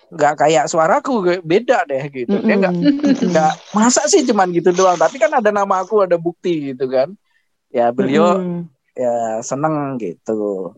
nggak 0.10 0.34
kayak 0.42 0.66
suaraku 0.66 1.42
beda 1.46 1.86
deh 1.86 2.10
gitu 2.10 2.42
dia 2.42 2.56
nggak 2.58 2.76
nggak 3.30 3.54
masa 3.72 4.10
sih 4.10 4.26
cuman 4.26 4.50
gitu 4.50 4.74
doang 4.74 4.98
tapi 4.98 5.22
kan 5.22 5.30
ada 5.30 5.54
nama 5.54 5.86
aku 5.86 6.02
ada 6.02 6.18
bukti 6.18 6.74
gitu 6.74 6.90
kan 6.90 7.14
ya 7.70 7.94
beliau 7.94 8.42
Mhm. 8.42 8.62
ya 8.98 9.40
seneng 9.40 9.96
gitu. 10.02 10.74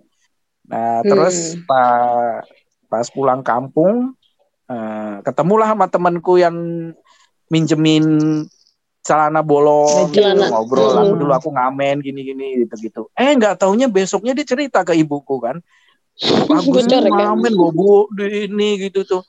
Nah 0.67 1.01
terus 1.01 1.57
pas 1.63 2.43
pas 2.85 3.07
pulang 3.07 3.39
kampung 3.41 4.13
eh, 4.67 5.15
ketemulah 5.23 5.71
sama 5.71 5.87
temanku 5.87 6.35
yang 6.35 6.55
minjemin 7.51 8.05
celana 9.01 9.41
bolong 9.41 10.13
gitu, 10.13 10.21
ngobrol 10.47 10.93
Hmm. 10.93 11.03
aku 11.03 11.13
dulu 11.19 11.33
aku 11.33 11.49
ngamen 11.51 11.99
gini-gini 11.99 12.63
gitu-gitu. 12.65 13.09
Eh 13.17 13.33
nggak 13.35 13.59
taunya 13.59 13.89
besoknya 13.89 14.31
dia 14.37 14.45
cerita 14.45 14.85
ke 14.87 14.93
ibuku 14.95 15.41
kan. 15.41 15.57
Bocor 16.69 17.01
ya, 17.01 17.09
ngamen 17.09 17.51
gue 17.51 17.71
bu 17.73 18.07
di 18.13 18.45
ini 18.45 18.87
gitu 18.87 19.03
tuh. 19.03 19.21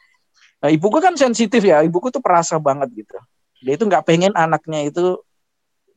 Nah, 0.62 0.70
ibuku 0.70 1.02
kan 1.02 1.18
sensitif 1.18 1.58
ya, 1.64 1.82
ibuku 1.82 2.12
tuh 2.14 2.22
perasa 2.22 2.60
banget 2.60 2.92
gitu. 2.94 3.18
Dia 3.64 3.74
itu 3.74 3.84
nggak 3.88 4.04
pengen 4.06 4.30
anaknya 4.36 4.86
itu 4.86 5.18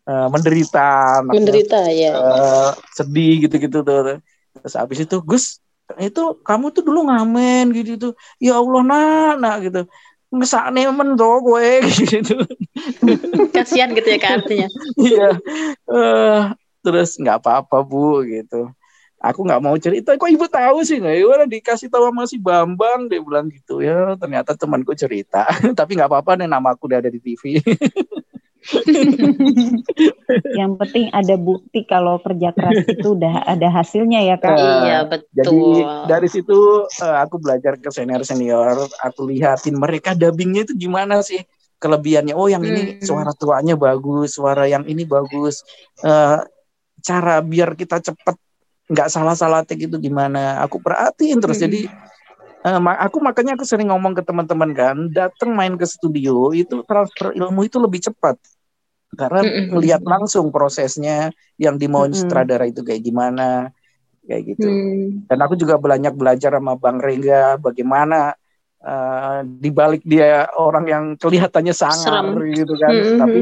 eh, 0.08 0.28
menderita, 0.32 1.22
anaknya 1.22 1.36
Menderita 1.36 1.80
ya. 1.92 2.14
eh, 2.16 2.72
sedih 2.96 3.46
gitu-gitu 3.46 3.84
tuh. 3.84 4.24
Terus 4.56 4.74
habis 4.80 5.04
itu 5.04 5.20
Gus 5.22 5.60
itu 6.02 6.24
kamu 6.42 6.74
tuh 6.74 6.82
dulu 6.82 7.12
ngamen 7.12 7.76
gitu 7.76 8.00
tuh. 8.00 8.14
Ya 8.40 8.58
Allah 8.58 8.82
nak, 8.82 9.34
nak 9.38 9.56
gitu. 9.68 9.82
Ngesakne 10.36 10.92
men 10.92 11.16
tuh 11.16 11.40
gue 11.40 11.68
gitu. 12.12 12.36
Kasihan 13.56 13.96
gitu 13.96 14.08
ya 14.12 14.20
Kak 14.20 14.32
artinya. 14.44 14.68
Iya. 15.00 15.30
Eh, 15.88 16.42
terus 16.84 17.16
nggak 17.16 17.40
apa-apa 17.40 17.82
Bu 17.88 18.28
gitu. 18.28 18.68
Aku 19.24 19.42
nggak 19.42 19.64
mau 19.64 19.74
cerita. 19.80 20.14
Kok 20.14 20.30
ibu 20.30 20.46
tahu 20.46 20.86
sih 20.86 21.02
nggak? 21.02 21.16
Ya 21.18 21.26
udah 21.26 21.48
dikasih 21.50 21.90
tahu 21.90 22.12
sama 22.12 22.30
si 22.30 22.38
Bambang 22.38 23.10
dia 23.10 23.24
bilang 23.24 23.50
gitu 23.50 23.82
ya. 23.82 24.14
Ternyata 24.20 24.54
temanku 24.54 24.94
cerita. 24.94 25.48
Tapi 25.80 25.98
nggak 25.98 26.12
apa-apa 26.12 26.38
nih 26.38 26.52
nama 26.52 26.76
aku 26.76 26.92
udah 26.92 27.00
ada 27.02 27.10
di 27.10 27.18
TV. 27.24 27.58
Yang 30.56 30.72
penting 30.80 31.06
ada 31.12 31.36
bukti 31.36 31.80
kalau 31.88 32.20
kerja 32.20 32.50
keras 32.56 32.80
itu 32.88 33.08
udah 33.16 33.34
ada 33.48 33.68
hasilnya 33.72 34.20
ya 34.24 34.36
kak. 34.40 34.56
Eh, 34.56 34.76
iya 34.88 35.00
Jadi 35.36 35.58
betul. 35.60 36.08
dari 36.08 36.28
situ 36.32 36.58
eh, 36.88 37.18
aku 37.20 37.36
belajar 37.40 37.74
ke 37.80 37.90
senior 37.92 38.24
senior, 38.24 38.76
aku 39.04 39.28
lihatin 39.28 39.76
mereka 39.76 40.16
dubbingnya 40.16 40.64
itu 40.68 40.74
gimana 40.76 41.20
sih 41.24 41.44
kelebihannya. 41.80 42.34
Oh 42.38 42.48
yang 42.48 42.64
ini 42.64 42.98
Hmm. 42.98 43.04
suara 43.04 43.32
tuanya 43.36 43.76
bagus, 43.76 44.40
suara 44.40 44.64
yang 44.68 44.88
ini 44.88 45.04
bagus. 45.04 45.64
Eh, 46.00 46.40
cara 47.04 47.44
biar 47.44 47.76
kita 47.76 48.00
cepet 48.00 48.36
nggak 48.86 49.10
salah-salah 49.10 49.66
take 49.66 49.90
itu 49.90 49.98
gimana? 50.00 50.62
Aku 50.64 50.80
perhatiin 50.80 51.42
terus 51.44 51.60
Hmm. 51.60 51.68
jadi 51.68 51.82
Eh, 52.66 52.82
ma- 52.82 52.98
aku 52.98 53.22
makanya 53.22 53.54
aku 53.54 53.62
sering 53.62 53.94
ngomong 53.94 54.18
ke 54.18 54.26
teman-teman 54.26 54.74
kan, 54.74 54.98
datang 55.14 55.54
main 55.54 55.78
ke 55.78 55.86
studio 55.86 56.50
itu 56.50 56.82
transfer 56.90 57.30
ilmu 57.38 57.62
itu 57.62 57.78
lebih 57.78 58.02
cepat 58.02 58.42
karena 59.18 59.42
melihat 59.72 60.04
langsung 60.04 60.52
prosesnya 60.54 61.32
yang 61.58 61.80
dimauin 61.80 62.12
Mm-mm. 62.12 62.22
sutradara 62.22 62.68
itu 62.68 62.84
kayak 62.84 63.02
gimana, 63.02 63.72
kayak 64.28 64.44
gitu. 64.56 64.68
Hmm. 64.68 65.26
Dan 65.26 65.38
aku 65.42 65.56
juga 65.56 65.80
banyak 65.80 66.14
belajar 66.14 66.54
sama 66.60 66.76
Bang 66.76 67.00
Rengga 67.00 67.58
bagaimana 67.58 68.36
eh, 68.84 69.40
di 69.48 69.70
balik 69.74 70.04
dia 70.06 70.46
orang 70.60 70.86
yang 70.86 71.04
kelihatannya 71.18 71.74
sangar 71.74 72.36
Serem. 72.36 72.54
gitu 72.54 72.74
kan, 72.78 72.94
Mm-mm. 72.94 73.18
tapi 73.18 73.42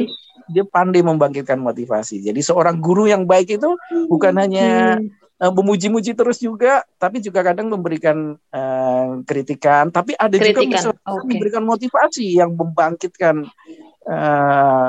dia 0.51 0.63
pandai 0.67 0.99
membangkitkan 0.99 1.55
motivasi. 1.55 2.19
Jadi 2.19 2.39
seorang 2.43 2.79
guru 2.79 3.07
yang 3.07 3.23
baik 3.23 3.57
itu 3.57 3.69
bukan 4.07 4.35
hanya 4.39 4.99
Hmm. 4.99 5.07
eh, 5.43 5.51
memuji-muji 5.51 6.15
terus 6.15 6.39
juga, 6.39 6.83
tapi 6.95 7.19
juga 7.19 7.43
kadang 7.43 7.67
memberikan 7.67 8.35
eh, 8.51 9.09
kritikan. 9.27 9.87
Tapi 9.91 10.15
ada 10.15 10.35
juga 10.35 10.61
Kritikan, 10.63 10.71
bisa 10.71 10.89
oke. 11.03 11.27
memberikan 11.27 11.63
motivasi 11.63 12.39
yang 12.39 12.55
membangkitkan 12.55 13.43
eh, 14.03 14.87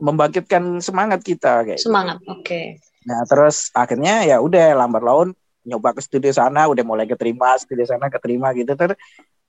membangkitkan 0.00 0.80
semangat 0.80 1.20
kita 1.20 1.62
kayak. 1.62 1.78
gitu. 1.78 1.92
Semangat. 1.92 2.18
Oke. 2.26 2.80
Nah 3.04 3.20
terus 3.28 3.68
akhirnya 3.76 4.24
ya 4.24 4.40
udah 4.40 4.74
lambat 4.76 5.02
laun 5.04 5.28
nyoba 5.62 5.92
ke 5.92 6.00
studio 6.00 6.32
sana, 6.32 6.66
udah 6.66 6.82
mulai 6.82 7.04
keterima 7.04 7.52
studio 7.60 7.84
sana 7.84 8.08
keterima 8.08 8.50
gitu 8.56 8.72
ter 8.74 8.96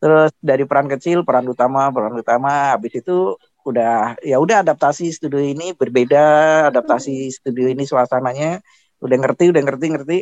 terus 0.01 0.33
dari 0.41 0.65
peran 0.65 0.89
kecil 0.89 1.21
peran 1.21 1.45
utama 1.45 1.93
peran 1.93 2.17
utama 2.17 2.73
habis 2.73 2.97
itu 2.97 3.37
udah 3.61 4.17
ya 4.25 4.41
udah 4.41 4.65
adaptasi 4.65 5.13
studio 5.13 5.37
ini 5.37 5.77
berbeda 5.77 6.25
adaptasi 6.73 7.29
studio 7.29 7.69
ini 7.69 7.85
suasananya 7.85 8.65
udah 8.97 9.17
ngerti 9.21 9.53
udah 9.53 9.61
ngerti 9.61 9.85
ngerti 9.93 10.17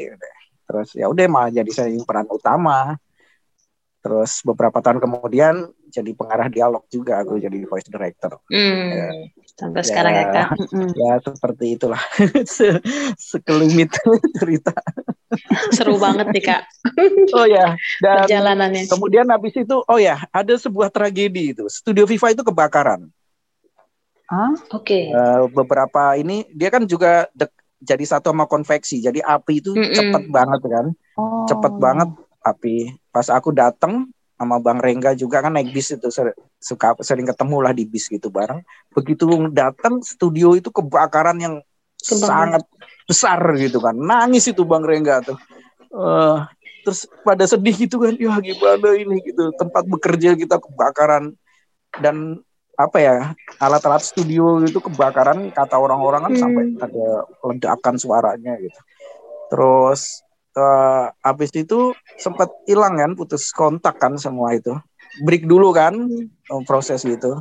terus 0.67 0.89
ya 0.99 1.07
udah 1.07 1.25
malah 1.31 1.51
jadi 1.55 1.71
saya 1.71 1.95
yang 1.95 2.03
peran 2.03 2.27
utama 2.27 2.99
terus 3.99 4.39
beberapa 4.41 4.79
tahun 4.79 4.97
kemudian 4.97 5.55
jadi 5.88 6.12
pengarah 6.13 6.47
dialog 6.47 6.88
juga 6.88 7.19
aku 7.19 7.35
jadi 7.35 7.57
voice 7.63 7.85
director 7.85 8.39
Hmm. 8.47 8.89
Ya. 8.89 9.09
Sampai 9.53 9.83
Ya. 9.83 9.88
sekarang 9.91 10.13
ya 10.13 10.25
kak. 10.31 10.47
Ya 10.95 11.12
seperti 11.19 11.65
itulah 11.75 11.99
Se- 12.47 12.79
sekelumit 13.15 13.91
cerita 14.39 14.71
Seru 15.69 15.99
banget 15.99 16.31
nih 16.31 16.43
kak 16.43 16.62
oh 17.31 17.43
ya 17.43 17.75
dan 17.99 18.23
perjalanannya. 18.23 18.88
kemudian 18.88 19.27
habis 19.27 19.53
itu 19.53 19.83
oh 19.83 19.99
ya 19.99 20.23
ada 20.31 20.55
sebuah 20.55 20.88
tragedi 20.88 21.51
itu 21.51 21.67
studio 21.67 22.07
Viva 22.07 22.31
itu 22.31 22.41
kebakaran 22.41 23.12
Ah, 24.29 24.53
Oke. 24.71 25.09
Eh, 25.09 25.41
beberapa 25.49 26.13
ini 26.13 26.45
dia 26.53 26.69
kan 26.69 26.85
juga 26.85 27.25
dek- 27.33 27.49
jadi 27.81 28.05
satu 28.05 28.29
sama 28.29 28.45
konveksi 28.45 29.01
jadi 29.01 29.19
api 29.19 29.57
itu 29.57 29.73
Mm-mm. 29.73 29.89
cepet 29.89 30.23
banget 30.29 30.62
kan 30.63 30.85
oh. 31.17 31.49
cepet 31.49 31.73
banget 31.75 32.09
api 32.39 32.75
pas 33.10 33.28
aku 33.28 33.52
datang 33.52 34.08
sama 34.39 34.56
Bang 34.63 34.80
Rengga 34.80 35.12
juga 35.12 35.43
kan 35.43 35.52
naik 35.52 35.75
bis 35.75 35.91
itu 35.91 36.08
ser- 36.08 36.32
suka 36.56 36.95
sering 37.04 37.28
ketemu 37.28 37.58
lah 37.60 37.75
di 37.75 37.84
bis 37.84 38.08
gitu 38.08 38.32
bareng. 38.32 38.63
Begitu 38.95 39.28
datang 39.52 39.99
studio 39.99 40.56
itu 40.56 40.71
kebakaran 40.71 41.36
yang 41.36 41.56
Kebakaran. 41.99 42.23
sangat 42.56 42.63
besar 43.04 43.39
gitu 43.60 43.84
kan. 43.84 43.91
Nangis 43.99 44.47
itu 44.47 44.63
Bang 44.63 44.88
Rengga 44.88 45.19
tuh. 45.19 45.36
Eh, 45.91 46.38
terus 46.88 47.04
pada 47.28 47.43
sedih 47.43 47.75
gitu 47.75 47.99
kan 47.99 48.15
ya 48.15 48.39
gimana 48.39 48.89
ini? 48.95 49.19
gitu. 49.28 49.52
Tempat 49.60 49.84
bekerja 49.84 50.39
kita 50.39 50.56
kebakaran. 50.56 51.36
Dan 51.99 52.39
apa 52.80 52.95
ya 52.95 53.15
alat-alat 53.60 53.99
studio 53.99 54.63
itu 54.63 54.80
kebakaran 54.80 55.52
kata 55.52 55.75
orang-orang 55.75 56.32
kan 56.32 56.32
Hmm. 56.32 56.41
sampai 56.47 56.63
ada 56.80 57.08
ledakan 57.43 57.95
suaranya 57.99 58.56
gitu. 58.56 58.80
Terus 59.52 60.23
eh, 60.59 61.05
habis 61.27 61.51
itu 61.55 61.79
sempat 62.25 62.49
hilang 62.69 62.95
kan 63.01 63.11
putus 63.19 63.43
kontak 63.59 63.95
kan 64.03 64.13
semua 64.25 64.49
itu. 64.59 64.73
Break 65.25 65.43
dulu 65.51 65.69
kan 65.79 65.93
eh, 66.51 66.61
proses 66.67 67.01
itu 67.07 67.31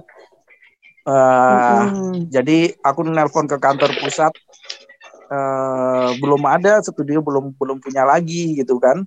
Eh, 1.09 1.85
Mm-mm. 1.89 2.31
jadi 2.35 2.59
aku 2.89 3.01
nelpon 3.09 3.47
ke 3.49 3.57
kantor 3.65 3.91
pusat. 4.01 4.33
Eh, 5.29 6.09
belum 6.21 6.43
ada 6.49 6.81
studio 6.81 7.21
belum 7.21 7.53
belum 7.61 7.79
punya 7.85 8.03
lagi 8.09 8.57
gitu 8.61 8.77
kan. 8.81 9.05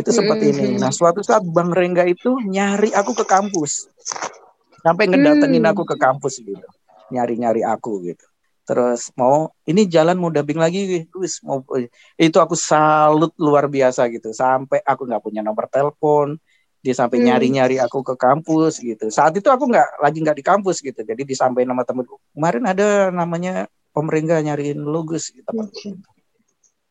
Itu 0.00 0.10
seperti 0.14 0.54
ini. 0.54 0.66
Mhm. 0.70 0.78
nah 0.80 0.92
suatu 0.94 1.20
saat 1.26 1.42
bang 1.56 1.70
Rengga 1.74 2.04
itu 2.06 2.30
nyari 2.54 2.90
aku 2.94 3.12
ke 3.18 3.24
kampus. 3.26 3.72
Sampai 4.84 5.10
ngedatengin 5.10 5.64
Hmm. 5.64 5.70
aku 5.70 5.82
ke 5.90 5.96
kampus 5.98 6.34
gitu. 6.44 6.68
Nyari 7.14 7.34
nyari 7.42 7.62
aku 7.66 7.92
gitu 8.06 8.27
terus 8.68 9.08
mau 9.16 9.48
ini 9.64 9.88
jalan 9.88 10.20
mau 10.20 10.28
dubbing 10.28 10.60
lagi 10.60 11.08
wis 11.16 11.40
mau 11.40 11.64
itu 12.20 12.36
aku 12.36 12.52
salut 12.52 13.32
luar 13.40 13.64
biasa 13.64 14.04
gitu 14.12 14.28
sampai 14.36 14.84
aku 14.84 15.08
nggak 15.08 15.24
punya 15.24 15.40
nomor 15.40 15.64
telepon 15.72 16.36
dia 16.78 16.94
sampai 16.94 17.18
Hmm. 17.18 17.26
nyari-nyari 17.32 17.82
aku 17.82 18.06
ke 18.06 18.14
kampus 18.14 18.78
gitu. 18.78 19.10
Saat 19.10 19.34
itu 19.34 19.50
aku 19.50 19.66
nggak 19.66 19.98
lagi 19.98 20.22
nggak 20.22 20.38
di 20.38 20.44
kampus 20.46 20.78
gitu. 20.78 21.02
Jadi 21.02 21.26
disampaikan 21.26 21.74
sama 21.74 21.82
temenku. 21.82 22.22
Kemarin 22.30 22.64
ada 22.70 23.10
namanya 23.10 23.66
Om 23.90 24.06
Rengga 24.06 24.38
nyariin 24.38 24.78
logus 24.86 25.34
gitu. 25.34 25.50
Oke. 25.50 25.98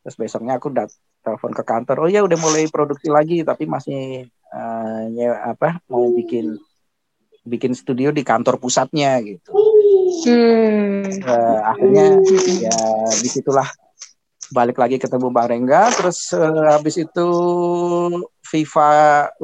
Terus 0.04 0.16
besoknya 0.20 0.60
aku 0.60 0.76
udah 0.76 0.92
telepon 1.24 1.56
ke 1.56 1.64
kantor. 1.64 2.04
Oh 2.04 2.10
ya 2.12 2.20
udah 2.20 2.36
mulai 2.36 2.68
produksi 2.68 3.08
lagi 3.08 3.48
tapi 3.48 3.64
masih 3.64 4.28
eh, 4.28 5.02
nye- 5.08 5.40
apa 5.56 5.80
mau 5.88 6.04
bikin 6.12 6.60
bikin 7.48 7.72
studio 7.72 8.12
di 8.12 8.28
kantor 8.28 8.60
pusatnya 8.60 9.16
gitu. 9.24 9.56
Hmm. 10.28 11.04
Eh, 11.08 11.60
akhirnya 11.64 12.06
Hmm. 12.20 12.62
ya 12.64 12.78
di 13.22 13.30
situlah 13.32 13.68
balik 14.52 14.78
lagi 14.80 14.98
ketemu 15.00 15.28
Bang 15.32 15.48
Rengga. 15.52 15.92
Terus 15.96 16.32
eh, 16.36 16.66
habis 16.72 16.96
itu 17.00 17.28
FIFA 18.44 18.90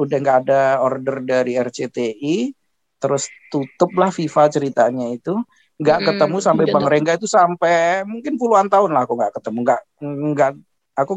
udah 0.00 0.16
nggak 0.22 0.38
ada 0.48 0.62
order 0.80 1.20
dari 1.24 1.56
RCTI 1.60 2.52
terus 3.00 3.28
tutuplah 3.52 4.08
FIFA 4.08 4.48
ceritanya 4.48 5.12
itu. 5.12 5.36
Nggak 5.76 5.98
Mm-mm, 6.00 6.08
ketemu 6.14 6.36
sampai 6.40 6.64
Bang 6.70 6.86
Rengga 6.88 7.12
itu 7.18 7.28
sampai 7.28 8.06
mungkin 8.08 8.38
puluhan 8.40 8.68
tahun 8.70 8.90
lah 8.94 9.04
aku 9.04 9.14
nggak 9.18 9.32
ketemu. 9.40 9.58
Nggak 9.66 9.80
nggak 10.00 10.50
aku 10.94 11.12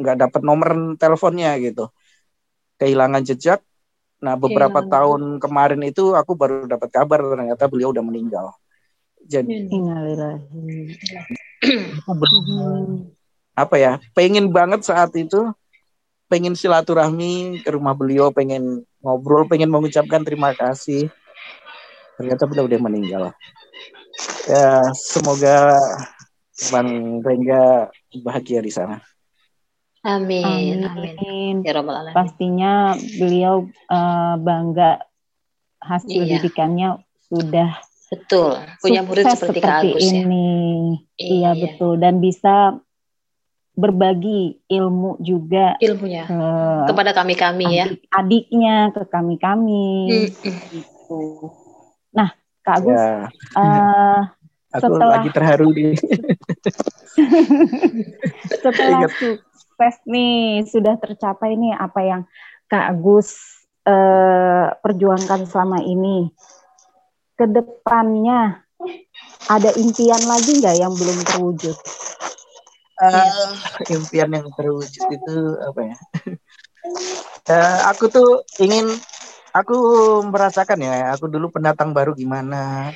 nggak 0.00 0.16
dapat 0.28 0.40
nomor 0.42 0.70
teleponnya 0.98 1.54
gitu. 1.62 1.92
Kehilangan 2.80 3.22
jejak 3.22 3.62
nah 4.22 4.38
beberapa 4.38 4.78
Kehilangan. 4.86 4.94
tahun 4.94 5.22
kemarin 5.42 5.82
itu 5.82 6.14
aku 6.14 6.38
baru 6.38 6.70
dapat 6.70 6.88
kabar 6.94 7.18
ternyata 7.18 7.66
beliau 7.66 7.90
udah 7.90 8.04
meninggal. 8.06 8.54
Jadi 9.26 9.66
ber- 12.06 12.30
Hmm. 12.46 13.10
apa 13.58 13.76
ya? 13.76 13.92
Pengen 14.14 14.54
banget 14.54 14.86
saat 14.86 15.10
itu 15.18 15.50
pengen 16.30 16.54
silaturahmi 16.56 17.60
ke 17.60 17.74
rumah 17.74 17.92
beliau 17.92 18.32
pengen 18.32 18.86
ngobrol 19.02 19.44
pengen 19.50 19.68
mengucapkan 19.68 20.22
terima 20.24 20.54
kasih. 20.54 21.10
Ternyata 22.16 22.46
beliau 22.46 22.70
udah 22.70 22.80
meninggal. 22.80 23.24
Ya 24.46 24.86
semoga 24.94 25.76
bang 26.70 27.18
Rengga 27.22 27.90
bahagia 28.22 28.62
di 28.62 28.70
sana 28.70 29.02
Amin. 30.02 30.42
Amin. 30.42 30.78
Amin. 30.84 31.54
Ya 31.62 31.72
Rabbal 31.72 31.94
Alamin. 31.96 32.14
Pastinya 32.14 32.72
beliau 33.16 33.56
eh, 33.68 34.34
bangga 34.36 34.98
hasil 35.78 36.20
Iya. 36.20 36.38
didikannya 36.38 36.88
sudah 37.24 37.70
Betul. 38.08 38.60
Punya 38.76 39.00
murid 39.00 39.24
sukses 39.24 39.40
seperti 39.40 39.60
Kak 39.60 39.78
Agus 39.80 40.04
ya. 40.04 40.20
ini. 40.20 41.00
Iya 41.16 41.56
betul 41.56 41.96
dan 41.96 42.20
bisa 42.20 42.76
berbagi 43.72 44.60
ilmu 44.68 45.16
juga 45.16 45.80
Ilmunya 45.80 46.28
ke 46.28 46.44
kepada 46.92 47.16
kami 47.16 47.32
kami 47.32 47.64
ya. 47.72 47.88
adik-adiknya 47.88 48.76
ke 48.92 49.02
kami-kami. 49.08 50.28
Mm-mm. 50.28 50.54
Gitu. 50.76 51.20
Nah, 52.12 52.36
Kak 52.60 52.84
Agus, 52.84 53.00
ya 53.00 53.32
eh, 53.56 54.20
aku 54.70 54.82
Setelah- 54.92 55.08
lagi 55.16 55.30
terharu 55.32 55.68
nih 55.72 55.96
setelah 58.52 59.08
Ingat. 59.08 59.10
Sukses 59.82 59.98
nih 60.06 60.62
sudah 60.62 60.94
tercapai 60.94 61.58
nih 61.58 61.74
apa 61.74 62.00
yang 62.06 62.22
Kak 62.70 62.94
Agus 62.94 63.34
eh, 63.82 64.70
perjuangkan 64.78 65.42
selama 65.50 65.82
ini. 65.82 66.30
Ke 67.34 67.50
depannya 67.50 68.62
ada 69.50 69.70
impian 69.74 70.22
lagi 70.22 70.62
nggak 70.62 70.76
yang 70.78 70.94
belum 70.94 71.18
terwujud? 71.26 71.76
Ah, 73.02 73.58
impian 73.90 74.30
yang 74.30 74.46
terwujud 74.54 75.02
itu 75.10 75.36
apa 75.58 75.80
ya 75.82 75.96
Eh, 77.42 77.78
aku 77.90 78.06
tuh 78.06 78.46
ingin 78.62 78.86
aku 79.50 79.74
merasakan 80.30 80.78
ya 80.78 81.10
aku 81.10 81.26
dulu 81.26 81.50
pendatang 81.50 81.90
baru 81.90 82.14
gimana 82.14 82.94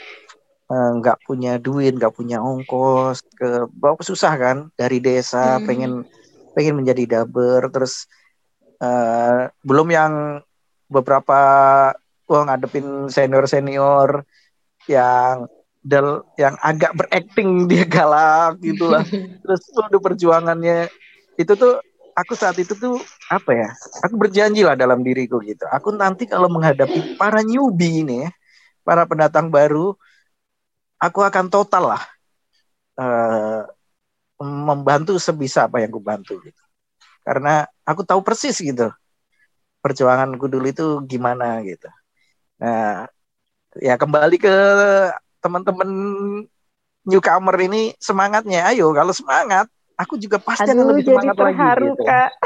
Eh, 0.66 0.90
nggak 0.98 1.22
punya 1.22 1.62
duit 1.62 1.94
nggak 1.94 2.10
punya 2.10 2.42
ongkos 2.42 3.22
ke 3.38 3.70
bawa 3.70 4.02
susah 4.02 4.34
kan 4.34 4.56
dari 4.74 4.98
desa 4.98 5.62
Hmm. 5.62 5.62
pengen 5.62 5.92
pengen 6.56 6.80
menjadi 6.80 7.20
daber 7.20 7.68
terus 7.68 8.08
eh, 8.80 9.52
belum 9.60 9.88
yang 9.92 10.12
beberapa 10.88 11.38
wah 12.24 12.42
ngadepin 12.48 13.12
senior 13.12 13.44
senior 13.44 14.24
yang 14.88 15.44
del 15.84 16.24
yang 16.40 16.56
agak 16.64 16.96
berakting 16.96 17.50
dia 17.70 17.84
galak 17.84 18.56
gitu 18.64 18.88
lah 18.88 19.04
terus 19.44 19.62
waduh 19.76 20.00
perjuangannya 20.00 20.88
itu 21.36 21.52
tuh 21.52 21.76
aku 22.16 22.32
saat 22.32 22.56
itu 22.56 22.72
tuh 22.72 22.96
apa 23.28 23.52
ya? 23.52 23.68
Aku 24.08 24.16
berjanji 24.16 24.64
lah 24.64 24.72
dalam 24.72 25.04
diriku 25.04 25.36
gitu. 25.44 25.68
Aku 25.68 25.92
nanti 25.92 26.24
kalau 26.24 26.48
menghadapi 26.48 27.20
para 27.20 27.44
newbie 27.44 28.00
ini, 28.00 28.24
ya, 28.24 28.30
para 28.86 29.04
pendatang 29.04 29.52
baru, 29.52 29.92
aku 30.96 31.20
akan 31.20 31.52
total 31.52 31.92
lah 31.92 32.02
uh, 32.96 33.60
membantu 34.40 35.16
sebisa 35.16 35.64
apa 35.64 35.80
yang 35.80 35.90
aku 35.90 36.02
bantu 36.02 36.34
gitu. 36.44 36.62
Karena 37.22 37.64
aku 37.82 38.04
tahu 38.04 38.20
persis 38.22 38.56
gitu 38.56 38.92
perjuanganku 39.80 40.50
dulu 40.50 40.66
itu 40.66 40.86
gimana 41.06 41.62
gitu. 41.62 41.86
Nah, 42.58 43.06
ya 43.78 43.94
kembali 43.94 44.34
ke 44.34 44.54
teman-teman 45.38 45.88
newcomer 47.06 47.56
ini 47.62 47.94
semangatnya. 48.02 48.66
Ayo 48.66 48.90
kalau 48.90 49.14
semangat 49.14 49.70
aku 49.94 50.18
juga 50.18 50.42
pasti 50.42 50.66
Aduh, 50.66 50.82
akan 50.82 50.86
lebih 50.90 51.04
jadi 51.06 51.14
semangat 51.22 51.36
terharu, 51.38 51.86
lagi 51.86 51.86
gitu. 51.94 52.02
Kak. 52.04 52.30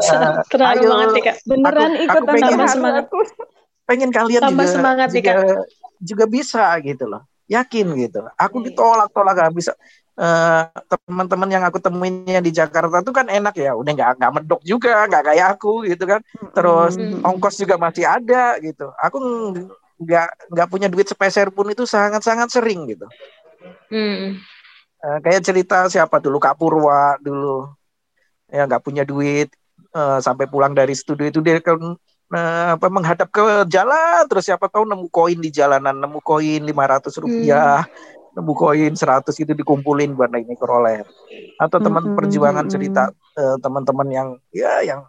Uh, 0.00 0.40
Terlalu 0.48 0.80
ayo, 0.80 0.90
banget 0.90 1.08
ya 1.12 1.22
kak. 1.22 1.36
Beneran 1.44 1.92
Aku- 1.92 2.02
ikut 2.02 2.22
aku 2.22 2.26
pengen- 2.32 2.50
Tambah 2.50 2.68
semangat. 2.72 3.04
aku. 3.06 3.18
pengen 3.84 4.10
kalian 4.14 4.42
Tambah 4.46 4.64
juga 4.64 4.74
semangat 4.78 5.08
nih, 5.10 5.16
juga, 5.18 5.32
juga 6.00 6.24
bisa 6.30 6.64
gitu 6.80 7.04
loh. 7.04 7.22
Yakin 7.50 7.86
gitu. 7.98 8.20
Aku 8.38 8.56
Iya. 8.62 8.64
ditolak-tolak 8.70 9.34
gak 9.36 9.52
Eh, 10.20 10.62
teman-teman 10.84 11.48
yang 11.48 11.64
aku 11.64 11.80
temuinnya 11.80 12.44
di 12.44 12.52
Jakarta 12.52 13.00
tuh 13.00 13.16
kan 13.16 13.24
enak 13.32 13.56
ya, 13.56 13.72
udah 13.72 13.88
nggak 13.88 14.10
nggak 14.20 14.32
medok 14.36 14.60
juga, 14.68 15.08
nggak 15.08 15.32
kayak 15.32 15.46
aku 15.56 15.88
gitu 15.88 16.04
kan. 16.04 16.20
Terus 16.52 17.00
Hmm. 17.00 17.24
ongkos 17.24 17.56
juga 17.56 17.80
masih 17.80 18.04
ada 18.04 18.60
gitu. 18.60 18.92
Aku 19.00 19.16
ng- 19.16 19.72
nggak 19.96 20.28
nggak 20.52 20.68
punya 20.68 20.92
duit 20.92 21.08
sepeser 21.08 21.48
pun 21.48 21.72
itu 21.72 21.88
sangat-sangat 21.88 22.52
sering 22.52 22.84
gitu. 22.92 23.08
Hmm. 23.88 24.36
Eh, 25.00 25.18
kayak 25.24 25.40
cerita 25.40 25.88
siapa 25.88 26.20
dulu 26.20 26.36
Kak 26.36 26.60
Purwa 26.60 27.16
dulu 27.16 27.72
ya 28.52 28.68
nggak 28.68 28.84
punya 28.84 29.08
duit 29.08 29.48
eh, 29.96 30.18
sampai 30.20 30.44
pulang 30.52 30.76
dari 30.76 30.92
studio 30.92 31.24
itu 31.32 31.40
dia 31.40 31.64
kan 31.64 31.80
eh, 32.36 32.68
apa 32.76 32.92
menghadap 32.92 33.32
ke 33.32 33.64
jalan 33.72 34.28
terus 34.28 34.44
siapa 34.44 34.68
tahu 34.68 34.84
nemu 34.84 35.08
koin 35.08 35.40
di 35.40 35.48
jalanan 35.48 35.96
nemu 35.96 36.20
koin 36.20 36.60
500 36.60 37.16
rupiah 37.16 37.88
nemu 38.40 38.52
koin 38.56 38.96
100 38.96 39.36
itu 39.36 39.52
dikumpulin 39.52 40.16
buat 40.16 40.32
naik 40.32 40.48
mikrolet 40.48 41.04
atau 41.60 41.78
teman 41.78 42.08
Mm-mm, 42.08 42.16
perjuangan 42.16 42.64
mm-mm. 42.64 42.72
cerita 42.72 43.12
eh, 43.36 43.56
teman-teman 43.60 44.08
yang 44.08 44.28
ya 44.50 44.80
yang 44.80 45.00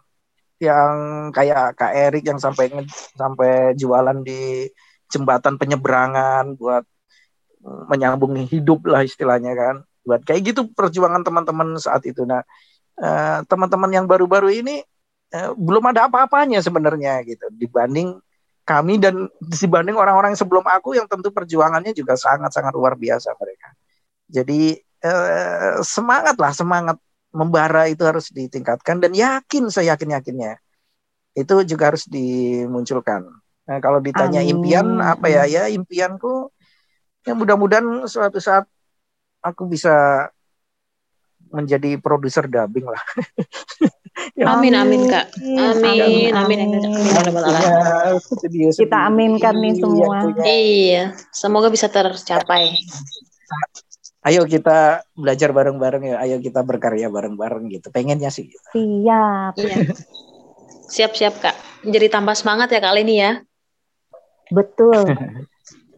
yang 0.62 0.94
kayak 1.34 1.74
Kak 1.74 1.90
Erik 1.90 2.22
yang 2.22 2.38
sampai 2.38 2.70
sampai 3.18 3.74
jualan 3.74 4.22
di 4.22 4.70
jembatan 5.10 5.58
penyeberangan 5.58 6.54
buat 6.54 6.86
mm, 7.66 7.82
menyambung 7.90 8.38
hidup 8.46 8.86
lah 8.86 9.02
istilahnya 9.02 9.58
kan. 9.58 9.76
Buat 10.06 10.22
kayak 10.22 10.54
gitu 10.54 10.70
perjuangan 10.70 11.26
teman-teman 11.26 11.74
saat 11.82 12.06
itu. 12.06 12.22
Nah 12.22 12.46
eh, 13.02 13.38
teman-teman 13.50 13.90
yang 13.90 14.06
baru-baru 14.06 14.54
ini 14.54 14.86
eh, 15.34 15.50
belum 15.58 15.90
ada 15.90 16.06
apa-apanya 16.06 16.62
sebenarnya 16.62 17.26
gitu. 17.26 17.50
Dibanding 17.50 18.22
kami 18.62 18.98
dan 19.02 19.26
dibanding 19.42 19.98
orang-orang 19.98 20.34
yang 20.34 20.40
sebelum 20.40 20.64
aku 20.66 20.94
yang 20.94 21.10
tentu 21.10 21.34
perjuangannya 21.34 21.92
juga 21.92 22.14
sangat-sangat 22.14 22.72
luar 22.74 22.94
biasa 22.94 23.34
mereka. 23.36 23.74
Jadi 24.30 24.78
eh, 24.80 25.74
semangat 25.82 26.38
lah 26.38 26.52
semangat 26.54 26.96
membara 27.32 27.88
itu 27.88 28.04
harus 28.04 28.28
ditingkatkan 28.30 29.00
dan 29.02 29.12
yakin 29.16 29.72
saya 29.72 29.96
yakin 29.96 30.14
yakinnya 30.20 30.60
itu 31.32 31.64
juga 31.64 31.92
harus 31.92 32.04
dimunculkan. 32.04 33.24
Nah, 33.62 33.78
kalau 33.80 34.04
ditanya 34.04 34.44
Amin. 34.44 34.58
impian 34.58 35.00
apa 35.00 35.26
ya? 35.32 35.48
Ya 35.48 35.64
impianku 35.72 36.52
ya 37.24 37.32
mudah-mudahan 37.32 38.04
suatu 38.04 38.42
saat 38.42 38.68
aku 39.40 39.66
bisa 39.70 40.28
menjadi 41.52 42.00
produser 42.00 42.48
dubbing 42.48 42.88
lah. 42.88 43.02
Ya, 44.32 44.44
Amin 44.54 44.76
amin 44.76 45.08
kak. 45.08 45.32
Amin 45.40 46.30
amin 46.30 46.60
amin 46.60 46.60
amin. 46.60 47.40
ya 47.42 48.12
studio 48.20 48.68
Kita 48.70 49.08
aminkan 49.08 49.56
nih 49.56 49.72
yang 49.72 49.80
semua. 49.80 50.16
punya- 50.20 50.44
Iya, 50.44 51.02
semoga 51.32 51.72
bisa 51.72 51.88
tercapai. 51.88 52.76
Ayo 54.22 54.44
kita 54.44 55.02
belajar 55.16 55.50
bareng-bareng 55.50 56.12
ya. 56.12 56.16
Ayo 56.20 56.38
kita 56.38 56.60
berkarya 56.60 57.08
bareng-bareng 57.08 57.72
gitu. 57.72 57.88
Pengennya 57.88 58.28
sih. 58.28 58.52
gitu. 58.52 58.66
Siap. 58.70 59.52
Iya. 59.58 59.76
Siap-siap 60.86 61.34
kak. 61.40 61.56
Jadi 61.82 62.06
tambah 62.06 62.36
semangat 62.36 62.68
ya 62.68 62.84
kali 62.84 63.02
ini 63.02 63.16
ya. 63.18 63.40
Betul. 64.52 65.08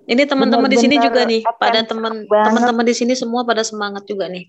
Ini 0.07 0.23
teman-teman 0.25 0.71
di 0.71 0.79
sini 0.79 0.97
juga 0.97 1.25
nih, 1.25 1.43
pada 1.57 1.83
teman 1.83 2.25
teman-teman 2.29 2.85
di 2.87 2.95
sini 2.95 3.13
semua 3.19 3.43
pada 3.43 3.67
semangat 3.67 4.07
juga 4.07 4.31
nih. 4.31 4.49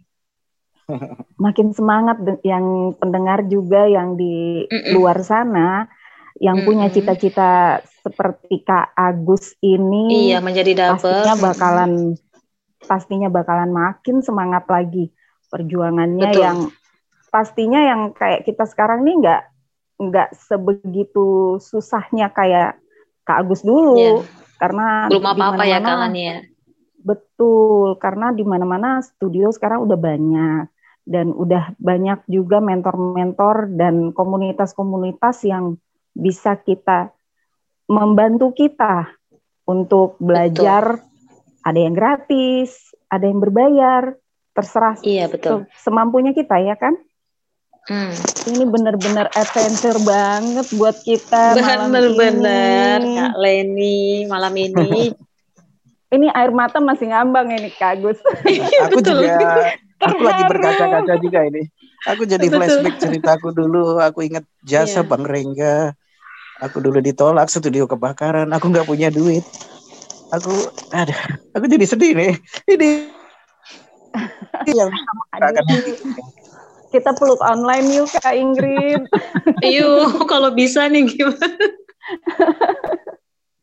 Makin 1.44 1.72
semangat 1.72 2.18
yang 2.42 2.96
pendengar 2.96 3.46
juga 3.46 3.86
yang 3.86 4.16
di 4.16 4.66
Mm-mm. 4.66 4.94
luar 4.94 5.20
sana 5.22 5.90
yang 6.38 6.62
punya 6.62 6.88
Mm-mm. 6.88 6.96
cita-cita 6.96 7.80
seperti 8.04 8.62
Kak 8.62 8.92
Agus 8.94 9.56
ini 9.60 10.30
Iya, 10.30 10.44
menjadi 10.44 10.72
double. 10.76 11.00
pastinya 11.00 11.36
bakalan 11.40 11.92
pastinya 12.80 13.30
bakalan 13.30 13.72
makin 13.72 14.22
semangat 14.22 14.68
lagi 14.68 15.10
perjuangannya 15.48 16.30
Betul. 16.30 16.44
yang 16.44 16.60
pastinya 17.28 17.82
yang 17.82 18.02
kayak 18.12 18.44
kita 18.44 18.64
sekarang 18.64 19.02
nih 19.02 19.16
nggak 19.20 19.42
nggak 19.98 20.30
sebegitu 20.38 21.56
susahnya 21.58 22.30
kayak 22.30 22.78
Kak 23.24 23.42
Agus 23.42 23.64
dulu 23.64 23.96
Iya. 23.98 24.14
karena 24.56 24.88
Belum 25.10 25.26
apa-apa 25.26 25.64
ya 25.64 25.80
di 25.80 25.84
mana-mana- 25.84 26.06
kalian 26.06 26.14
ya. 26.16 26.38
Betul, 27.06 28.02
karena 28.02 28.34
di 28.34 28.42
mana-mana 28.42 28.98
studio 28.98 29.54
sekarang 29.54 29.86
udah 29.86 29.94
banyak 29.94 30.66
dan 31.06 31.32
udah 31.32 31.78
banyak 31.78 32.26
juga 32.26 32.58
mentor-mentor 32.60 33.78
dan 33.78 34.10
komunitas-komunitas 34.12 35.46
yang 35.46 35.78
bisa 36.18 36.58
kita 36.58 37.14
membantu 37.86 38.52
kita 38.58 39.14
untuk 39.70 40.18
belajar. 40.18 41.06
Ada 41.66 41.80
yang 41.82 41.98
gratis, 41.98 42.94
ada 43.10 43.26
yang 43.26 43.42
berbayar, 43.42 44.14
terserah 44.54 45.02
Iya 45.02 45.26
betul. 45.30 45.66
se- 45.66 45.90
semampunya 45.90 46.30
kita 46.34 46.62
ya 46.62 46.78
kan. 46.78 46.94
Hmm. 47.86 48.14
Ini 48.50 48.66
benar-benar 48.66 49.30
adventure 49.34 49.98
banget 50.02 50.66
buat 50.74 50.98
kita 51.06 51.58
malam 51.58 51.90
Bener-bener 51.94 52.98
ini. 53.02 53.18
Kak 53.18 53.34
Leni 53.38 54.02
malam 54.26 54.54
ini. 54.58 54.90
Ini 56.16 56.32
air 56.32 56.54
mata 56.54 56.80
masih 56.80 57.12
ngambang 57.12 57.50
ini 57.50 57.74
Kak 57.76 58.00
Agus. 58.00 58.22
Aku 58.88 59.04
Betul. 59.04 59.26
Juga 59.96 60.12
aku 60.12 60.22
lagi 60.24 60.44
Terharu. 60.44 60.52
berkaca-kaca 60.52 61.14
juga 61.24 61.40
ini. 61.48 61.64
Aku 62.06 62.22
jadi 62.28 62.46
Betul. 62.46 62.60
flashback 62.62 62.96
ceritaku 63.00 63.48
dulu. 63.56 63.98
Aku 63.98 64.20
ingat 64.22 64.44
jasa 64.62 65.02
Iya. 65.02 65.08
Bang 65.08 65.26
Rengga. 65.26 65.96
Aku 66.62 66.78
dulu 66.80 67.00
ditolak 67.02 67.48
studio 67.50 67.88
kebakaran. 67.88 68.52
Aku 68.54 68.70
nggak 68.70 68.88
punya 68.88 69.10
duit. 69.10 69.44
Aku 70.32 70.52
ada. 70.92 71.16
Aku 71.56 71.66
jadi 71.68 71.86
sedih 71.88 72.12
nih. 72.14 72.34
Ini 72.70 72.90
yang 74.80 74.92
akan 75.36 75.68
kita 76.92 77.12
peluk 77.20 77.42
online 77.44 77.88
yuk 77.92 78.08
Kak 78.24 78.36
Ingrid. 78.36 79.04
Yuk, 79.66 80.28
kalau 80.28 80.52
bisa 80.52 80.88
nih 80.92 81.08
gimana? 81.08 81.48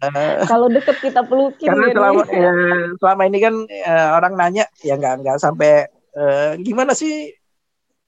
eh, 0.04 0.44
Kalau 0.48 0.66
deket 0.72 0.96
kita 0.98 1.20
pelukin 1.24 1.68
karena 1.68 1.86
ya, 1.88 1.94
selama 1.94 2.22
ya, 2.28 2.52
selama 2.96 3.22
ini 3.28 3.38
kan 3.40 3.54
eh, 3.68 4.08
orang 4.12 4.32
nanya 4.36 4.64
ya 4.82 4.96
nggak 4.98 5.22
nggak 5.22 5.36
sampai 5.38 5.86
eh, 6.16 6.52
gimana 6.60 6.92
sih 6.92 7.32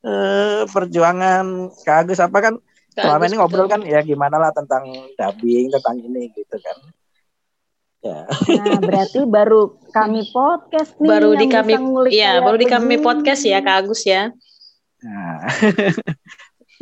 eh, 0.05 0.63
perjuangan 0.69 1.73
Kak 1.85 2.09
Agus? 2.09 2.21
Apa 2.21 2.39
kan 2.41 2.55
selama 2.95 3.27
ini 3.27 3.37
ngobrol 3.37 3.67
kan 3.67 3.83
ya 3.83 3.99
gimana 4.07 4.39
lah 4.39 4.55
tentang 4.55 4.87
dubbing 5.19 5.73
tentang 5.73 5.97
ini 5.99 6.31
gitu 6.31 6.57
kan. 6.63 6.79
Ya. 8.05 8.29
Nah, 8.29 8.79
berarti 8.85 9.25
baru 9.25 9.81
kami 9.89 10.29
podcast 10.29 10.93
nih 11.01 11.09
baru 11.09 11.31
yang 11.35 11.41
di 11.41 11.47
kami 11.49 11.73
ya 12.13 12.37
baru 12.45 12.57
di 12.61 12.69
kami 12.69 13.01
begini. 13.01 13.05
podcast 13.05 13.43
ya 13.49 13.59
Kak 13.65 13.77
Agus 13.81 14.05
ya. 14.05 14.29
Nah, 15.01 15.49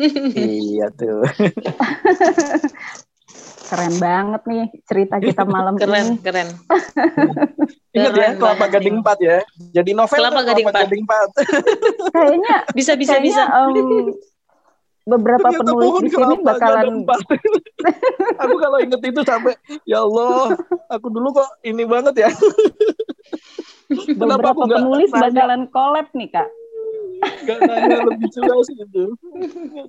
iya 0.42 0.90
tuh 0.90 1.22
Keren 3.72 3.94
banget 3.96 4.42
nih 4.44 4.64
cerita 4.84 5.16
kita 5.16 5.42
malam 5.42 5.74
Keren, 5.80 6.06
ini. 6.12 6.20
keren. 6.20 6.48
ingat 7.96 8.12
ya 8.12 8.28
Keren 8.28 8.32
Kelapa 8.36 8.66
Gading 8.68 8.96
nih. 9.00 9.16
4 9.16 9.16
ya 9.24 9.38
jadi 9.72 9.90
novel 9.96 10.18
Kelapa 10.20 10.40
Gading 10.44 10.66
Kelapa 10.68 10.78
4. 10.78 10.84
Gading 10.84 11.02
4 11.02 12.12
Kayaknya 12.14 12.56
Bisa 12.70 12.92
bisa 12.94 13.12
kayaknya 13.16 13.24
bisa. 13.24 13.42
em, 13.48 14.12
beberapa 15.02 15.48
Ternyata 15.50 15.62
penulis 15.66 15.92
di 15.98 16.10
sini 16.12 16.34
bakalan 16.38 16.86
aku 18.38 18.54
kalau 18.56 18.78
inget 18.78 19.02
itu 19.02 19.20
sampai 19.26 19.58
ya 19.82 19.98
Allah 19.98 20.54
aku 20.86 21.10
dulu 21.10 21.34
kok 21.34 21.48
ini 21.64 21.82
banget 21.82 22.22
ya 22.22 22.30
beberapa 24.14 24.54
aku 24.54 24.70
penulis 24.70 25.10
nanya 25.10 25.26
bakalan 25.42 25.62
collab 25.68 26.06
nih 26.12 26.30
Kak. 26.30 26.48
nggak 27.42 27.58
nanya 27.62 27.98
lebih 28.04 28.28
jelas 28.30 28.66
gitu 28.68 29.14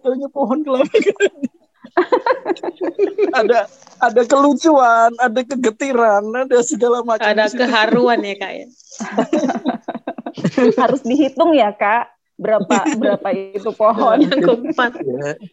katanya 0.02 0.28
pohon 0.30 0.66
kelapa 0.66 0.90
gading. 0.90 1.46
ada 3.40 3.70
ada 4.02 4.22
kelucuan 4.26 5.14
ada 5.22 5.42
kegetiran 5.46 6.26
ada 6.34 6.60
segala 6.66 7.06
macam 7.06 7.30
Ada 7.30 7.54
keharuan 7.54 8.20
ya 8.26 8.36
Kak 8.38 8.52
ya. 8.54 8.68
Harus 10.82 11.02
dihitung 11.06 11.54
ya 11.54 11.72
Kak. 11.74 12.10
berapa 12.34 12.98
berapa 12.98 13.30
itu 13.30 13.70
pohon. 13.78 14.26
Yang 14.26 14.42
keempat. 14.42 14.92
Ya. 15.00 15.32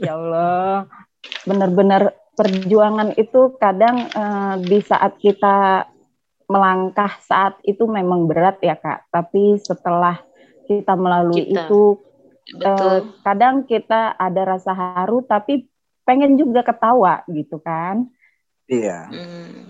Ya 0.00 0.16
Allah, 0.16 0.88
benar-benar 1.44 2.16
perjuangan 2.32 3.12
itu 3.20 3.60
kadang 3.60 4.08
eh, 4.08 4.54
di 4.64 4.80
saat 4.80 5.20
kita 5.20 5.84
melangkah 6.50 7.14
saat 7.22 7.54
itu 7.62 7.86
memang 7.86 8.26
berat 8.26 8.58
ya 8.58 8.74
kak. 8.74 9.06
Tapi 9.14 9.54
setelah 9.62 10.18
kita 10.66 10.98
melalui 10.98 11.46
Kita. 11.46 11.70
itu, 11.70 12.02
eh, 12.50 12.66
Betul. 12.66 12.96
kadang 13.22 13.56
kita 13.64 14.14
ada 14.18 14.42
rasa 14.42 14.74
haru, 14.74 15.22
tapi 15.22 15.70
pengen 16.02 16.34
juga 16.34 16.66
ketawa 16.66 17.22
gitu 17.30 17.62
kan. 17.62 18.10
Iya. 18.70 19.10
Hmm. 19.10 19.66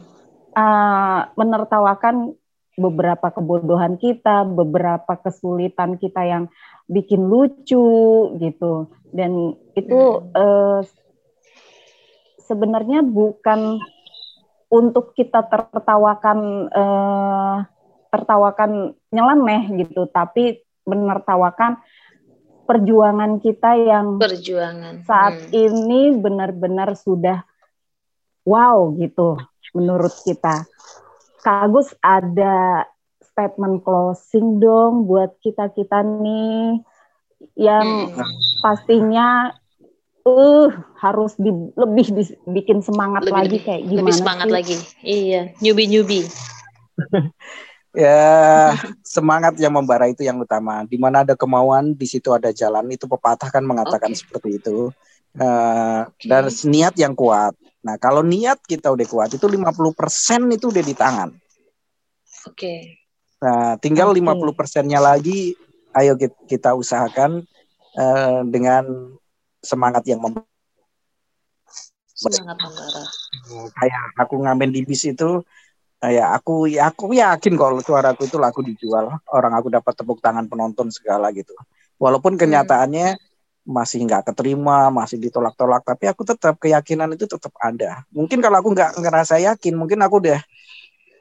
uh, 0.53 1.21
menertawakan 1.39 2.37
beberapa 2.81 3.29
kebodohan 3.29 4.01
kita, 4.01 4.49
beberapa 4.49 5.17
kesulitan 5.21 6.01
kita 6.01 6.25
yang 6.25 6.45
bikin 6.89 7.29
lucu 7.29 8.33
gitu. 8.41 8.89
Dan 9.11 9.59
itu 9.77 10.01
eh, 10.33 10.81
sebenarnya 12.49 13.05
bukan 13.05 13.79
untuk 14.73 15.13
kita 15.13 15.45
tertawakan 15.51 16.71
eh, 16.73 17.57
tertawakan 18.11 18.97
nyeleneh 19.13 19.87
gitu, 19.87 20.09
tapi 20.11 20.65
menertawakan 20.89 21.79
perjuangan 22.71 23.33
kita 23.37 23.71
yang 23.75 24.15
Perjuangan. 24.17 25.03
saat 25.03 25.35
Hmm. 25.43 25.51
ini 25.51 26.15
benar-benar 26.15 26.95
sudah 26.95 27.43
wow 28.45 28.95
gitu 28.95 29.35
menurut 29.73 30.15
kita. 30.23 30.63
Kak 31.41 31.67
Agus 31.67 31.91
ada 31.99 32.87
statement 33.21 33.81
closing 33.81 34.59
dong 34.59 35.05
buat 35.05 35.35
kita-kita 35.39 35.99
nih 36.21 36.79
yang 37.57 37.87
Hmm. 38.09 38.23
pastinya 38.61 39.51
uh 40.21 40.69
harus 40.97 41.33
di- 41.35 41.51
lebih 41.75 42.13
dis- 42.13 42.37
bikin 42.45 42.81
semangat 42.81 43.25
Lebih- 43.25 43.35
lagi 43.35 43.49
lebih- 43.51 43.65
kayak 43.65 43.83
gimana 43.83 43.99
Lebih 44.05 44.15
semangat 44.15 44.47
sih? 44.47 44.55
lagi. 44.55 44.77
Iya, 45.03 45.41
nyubi-nyubi. 45.59 46.21
Ya, 47.91 48.71
semangat 49.03 49.59
yang 49.59 49.75
membara 49.75 50.07
itu 50.07 50.23
yang 50.23 50.39
utama. 50.39 50.87
Di 50.87 50.95
mana 50.95 51.27
ada 51.27 51.35
kemauan, 51.35 51.99
di 51.99 52.07
situ 52.07 52.31
ada 52.31 52.55
jalan. 52.55 52.87
Itu 52.95 53.11
pepatah 53.11 53.51
kan 53.51 53.67
mengatakan 53.67 54.15
Oke. 54.15 54.21
seperti 54.23 54.63
itu. 54.63 54.95
Eh, 55.35 56.01
Dan 56.27 56.45
niat 56.71 56.95
yang 56.99 57.15
kuat. 57.15 57.55
Nah, 57.83 57.99
kalau 57.99 58.23
niat 58.23 58.63
kita 58.63 58.95
udah 58.95 59.07
kuat, 59.11 59.31
itu 59.35 59.47
50% 59.47 60.51
itu 60.55 60.71
udah 60.71 60.85
di 60.87 60.95
tangan. 60.95 61.31
Oke. 62.47 62.99
Nah, 63.43 63.75
tinggal 63.81 64.13
Oke. 64.13 64.23
50 64.23 64.55
persennya 64.55 65.01
lagi, 65.03 65.57
ayo 65.97 66.15
ki- 66.15 66.47
kita 66.47 66.77
usahakan 66.79 67.43
eh, 67.99 68.41
dengan 68.47 68.87
semangat 69.59 70.07
yang 70.07 70.23
membara. 70.23 70.47
Semangat 72.15 72.59
membara. 72.61 73.03
Kayak 73.75 74.05
aku 74.21 74.35
ngamen 74.45 74.71
di 74.71 74.85
bis 74.85 75.09
itu, 75.09 75.41
eh, 76.01 76.13
ya 76.17 76.33
aku 76.33 76.67
ya 76.69 76.89
aku 76.93 77.13
yakin 77.13 77.55
kalau 77.61 77.81
suaraku 77.81 78.25
itu 78.25 78.37
laku 78.41 78.61
dijual, 78.65 79.13
orang 79.33 79.53
aku 79.57 79.69
dapat 79.69 79.93
tepuk 79.97 80.19
tangan 80.25 80.49
penonton 80.49 80.89
segala 80.89 81.29
gitu. 81.33 81.53
Walaupun 82.01 82.41
kenyataannya 82.41 83.21
masih 83.69 84.09
nggak 84.09 84.33
keterima, 84.33 84.89
masih 84.89 85.21
ditolak-tolak, 85.21 85.85
tapi 85.85 86.09
aku 86.09 86.25
tetap 86.25 86.57
keyakinan 86.57 87.13
itu 87.13 87.29
tetap 87.29 87.53
ada. 87.61 88.03
Mungkin 88.11 88.41
kalau 88.41 88.65
aku 88.65 88.73
nggak 88.73 88.97
ngerasa 88.97 89.37
yakin, 89.45 89.77
mungkin 89.77 90.01
aku 90.01 90.17
udah 90.25 90.41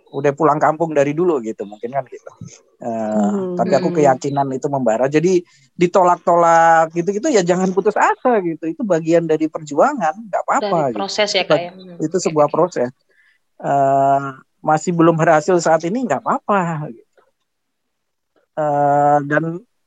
udah 0.10 0.32
pulang 0.34 0.58
kampung 0.58 0.90
dari 0.96 1.14
dulu 1.14 1.38
gitu, 1.44 1.70
mungkin 1.70 1.94
kan 1.94 2.02
gitu. 2.10 2.32
Eh, 2.80 2.88
Hmm. 2.90 3.54
Tapi 3.60 3.74
aku 3.78 3.92
Hmm. 3.92 3.98
keyakinan 4.02 4.48
itu 4.56 4.66
membara. 4.72 5.06
Jadi 5.06 5.44
ditolak-tolak 5.78 6.96
gitu-gitu 6.96 7.28
ya 7.30 7.44
jangan 7.46 7.70
putus 7.76 7.94
asa 7.94 8.40
gitu. 8.42 8.66
Itu 8.72 8.82
bagian 8.88 9.30
dari 9.30 9.46
perjuangan, 9.52 10.16
nggak 10.32 10.42
apa-apa. 10.48 10.66
Dari 10.66 10.90
gitu. 10.90 10.98
proses 10.98 11.30
ya 11.30 11.44
kak 11.46 11.60
ya. 11.60 11.72
Hmm. 11.76 12.00
Itu 12.02 12.18
sebuah 12.18 12.48
proses. 12.50 12.90
Eh, 13.60 14.28
masih 14.60 14.92
belum 14.96 15.16
berhasil 15.16 15.56
saat 15.60 15.84
ini 15.88 16.04
nggak 16.04 16.22
apa-apa. 16.24 16.92
Gitu. 16.92 17.22
Eh, 18.60 19.18
dan 19.28 19.44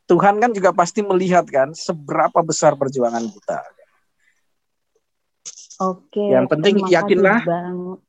Tuhan 0.09 0.35
kan 0.41 0.51
juga 0.53 0.73
pasti 0.73 1.01
melihat 1.05 1.45
kan 1.49 1.73
seberapa 1.77 2.41
besar 2.41 2.77
perjuangan 2.77 3.25
kita. 3.29 3.59
Oke. 5.83 6.25
Yang 6.31 6.47
penting 6.53 6.75
yakinlah. 6.89 7.41
banget. 7.45 8.01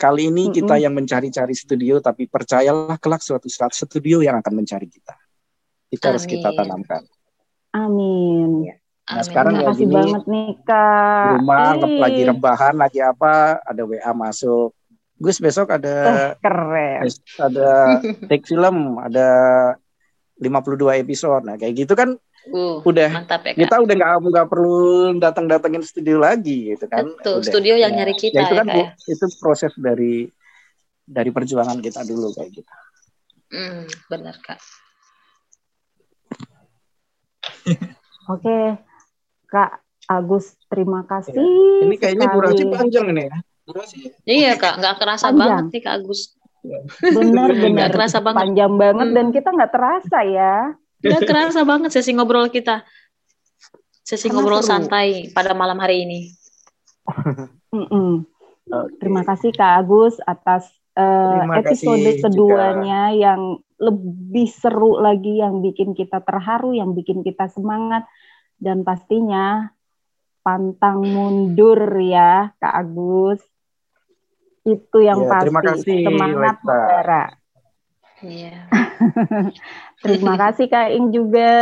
Kali 0.00 0.32
ini 0.32 0.48
kita 0.48 0.80
Mm-mm. 0.80 0.84
yang 0.88 0.94
mencari-cari 0.96 1.52
studio, 1.52 2.00
tapi 2.00 2.24
percayalah 2.24 2.96
kelak 2.96 3.20
suatu 3.20 3.52
saat 3.52 3.76
studio 3.76 4.24
yang 4.24 4.40
akan 4.40 4.64
mencari 4.64 4.88
kita. 4.88 5.12
Itu 5.92 6.00
harus 6.08 6.24
kita 6.24 6.48
Amin. 6.48 6.56
tanamkan. 6.56 7.02
Amin. 7.76 8.50
Nah, 8.64 9.20
Amin. 9.20 9.24
sekarang 9.28 9.52
Terima 9.60 9.64
ya 9.64 9.68
kasih 9.68 9.84
gini, 9.84 9.94
banget 10.00 10.22
nih 10.24 10.48
di 10.48 10.64
kak. 10.64 11.30
rumah 11.36 11.66
lagi 12.00 12.22
rebahan 12.32 12.74
lagi 12.80 13.00
apa 13.04 13.60
ada 13.60 13.82
WA 13.84 14.12
masuk 14.16 14.72
Gus 15.20 15.36
besok 15.38 15.68
ada 15.70 15.94
eh, 16.00 16.32
keren. 16.40 17.04
ada 17.38 17.68
take 18.28 18.44
film 18.44 18.96
ada 18.96 19.28
52 20.34 20.80
episode 20.98 21.44
nah 21.44 21.54
kayak 21.54 21.76
gitu 21.78 21.94
kan 21.94 22.16
Uh, 22.40 22.80
udah 22.80 23.12
mantap 23.12 23.44
ya 23.44 23.52
kak. 23.52 23.60
kita 23.60 23.74
udah 23.76 23.94
nggak 23.94 24.10
nggak 24.24 24.48
perlu 24.48 24.80
datang 25.20 25.44
datengin 25.44 25.84
studio 25.84 26.16
lagi 26.16 26.72
gitu 26.72 26.88
kan 26.88 27.04
Betul, 27.04 27.36
Udah. 27.36 27.44
studio 27.46 27.74
yang 27.76 27.92
Ya, 27.92 28.00
nyari 28.00 28.16
kita 28.16 28.32
ya 28.32 28.42
itu 28.42 28.54
ya, 28.56 28.58
kan 28.58 28.66
Kak, 28.66 28.76
ya. 28.80 28.88
itu 29.12 29.24
proses 29.36 29.72
dari 29.76 30.24
dari 31.04 31.28
perjuangan 31.28 31.76
kita 31.78 32.00
dulu 32.02 32.32
kayak 32.32 32.50
gitu 32.54 32.72
Hmm, 33.50 33.84
benar 34.08 34.40
kak. 34.40 34.56
Oke, 38.30 38.56
Kak 39.44 39.70
Agus, 40.06 40.56
terima 40.66 41.04
kasih. 41.04 41.34
Iya. 41.34 41.44
ini 41.82 41.94
kayaknya 41.94 42.24
sekali. 42.24 42.36
durasi 42.36 42.62
panjang 42.68 43.06
ini 43.10 43.22
ya 43.26 43.36
durasi 43.70 43.96
Iya 44.22 44.54
kak, 44.54 44.74
nggak 44.76 44.94
kerasa 44.96 45.26
Panjang. 45.26 45.38
banget 45.38 45.64
nih 45.70 45.80
kak 45.80 45.94
Agus. 45.96 46.20
Benar-benar 47.00 47.70
Nggak 47.72 47.90
kerasa 47.90 48.18
banget. 48.18 48.40
panjang 48.44 48.72
banget 48.76 49.06
Hmm. 49.06 49.16
dan 49.16 49.26
kita 49.30 49.48
nggak 49.48 49.72
terasa 49.72 50.18
ya. 50.22 50.54
Nggak 51.00 51.22
kerasa 51.24 51.60
banget 51.62 51.90
sesi 51.90 52.12
ngobrol 52.12 52.48
kita. 52.48 52.84
Sesi 54.02 54.26
Karena 54.26 54.34
ngobrol 54.36 54.60
seru. 54.60 54.70
santai 54.76 55.08
pada 55.30 55.52
malam 55.52 55.78
hari 55.78 56.04
ini. 56.04 56.20
Oke. 57.72 58.94
Terima 58.98 59.22
kasih 59.22 59.50
Kak 59.50 59.72
Agus 59.78 60.20
atas 60.22 60.68
Terima 60.92 61.58
episode 61.58 61.96
kasih 61.96 62.20
keduanya 62.20 63.02
yang 63.10 63.40
lebih 63.76 64.46
seru 64.46 65.00
lagi, 65.00 65.40
yang 65.40 65.58
bikin 65.58 65.90
kita 65.90 66.20
terharu, 66.20 66.76
yang 66.76 66.92
bikin 66.92 67.24
kita 67.24 67.48
semangat, 67.48 68.04
dan 68.58 68.84
pastinya 68.84 69.72
pantang 70.40 71.00
mundur 71.00 71.78
ya 71.96 72.52
Kak 72.58 72.74
Agus. 72.76 73.40
Itu 74.64 74.98
yang 75.00 75.24
Ya, 75.24 75.28
pasti 75.28 75.44
terima 75.48 75.62
kasih, 75.64 75.96
semangat 76.04 76.56
membara. 76.60 77.24
Iya. 78.20 78.68
Terima 80.04 80.34
kasih 80.36 80.68
Kak 80.68 80.92
Ing 80.92 81.08
juga. 81.08 81.52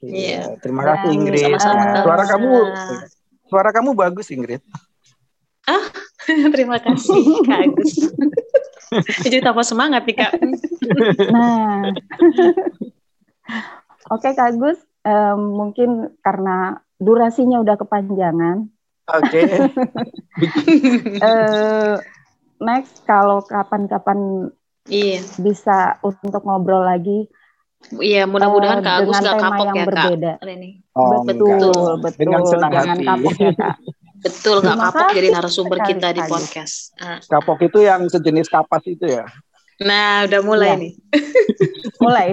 Iya. 0.00 0.56
terima 0.64 0.80
Dan, 0.80 0.88
kasih 0.96 1.08
Ingrid 1.12 1.44
Sama-sama. 1.44 1.76
Nah, 1.76 2.00
suara 2.00 2.24
kamu 2.24 2.52
suara 3.52 3.70
kamu 3.76 3.90
bagus 3.92 4.32
Ingrid 4.32 4.64
Terima 6.56 6.80
kasih 6.80 7.44
kak 7.46 7.60
Agus. 7.68 7.92
Jadi 9.24 9.38
tambah 9.44 9.62
semangat 9.62 10.02
nih 10.08 10.16
kak. 10.18 10.32
Nah, 11.30 11.94
oke 14.10 14.28
Kak 14.34 14.56
Agus, 14.56 14.78
em, 15.06 15.40
mungkin 15.54 16.10
karena 16.22 16.82
durasinya 16.98 17.62
udah 17.62 17.76
kepanjangan. 17.78 18.66
Oke 19.18 19.42
eh, 21.30 21.94
next, 22.60 23.02
kalau 23.04 23.42
kapan-kapan 23.42 24.50
Iya, 24.90 25.22
bisa 25.38 26.00
untuk 26.02 26.42
ngobrol 26.42 26.82
lagi 26.82 27.28
iya 28.00 28.28
mudah-mudahan 28.28 28.80
eh, 28.80 28.84
kak 28.84 28.94
Agus 29.04 29.16
tema 29.22 29.40
kapok 29.40 29.64
yang 29.64 29.76
ya 29.76 29.84
kak. 29.84 29.88
berbeda. 29.88 30.32
Ini. 30.44 30.70
Oh, 30.92 31.22
Betul. 31.24 31.48
enggak. 31.48 31.58
Betul, 31.64 31.92
betul. 32.04 32.20
Dengan 32.20 32.42
senang 32.44 32.72
Jangan 32.72 32.88
hati. 32.98 33.06
kapok 33.08 33.34
ya 33.40 33.52
Kak. 33.56 33.76
Betul 34.20 34.56
nggak 34.60 34.76
kapok 34.84 35.06
jadi 35.16 35.28
narasumber 35.32 35.78
kita 35.80 36.08
di 36.12 36.20
Kak 36.20 36.28
podcast. 36.28 36.74
Ah. 37.00 37.18
Kapok 37.24 37.58
itu 37.64 37.78
yang 37.80 38.04
sejenis 38.04 38.52
kapas 38.52 38.84
itu 38.84 39.08
ya. 39.08 39.24
Nah, 39.80 40.28
udah 40.28 40.40
mulai 40.44 40.68
Iya. 40.68 40.76
nih. 40.76 40.92
Mulai. 42.00 42.28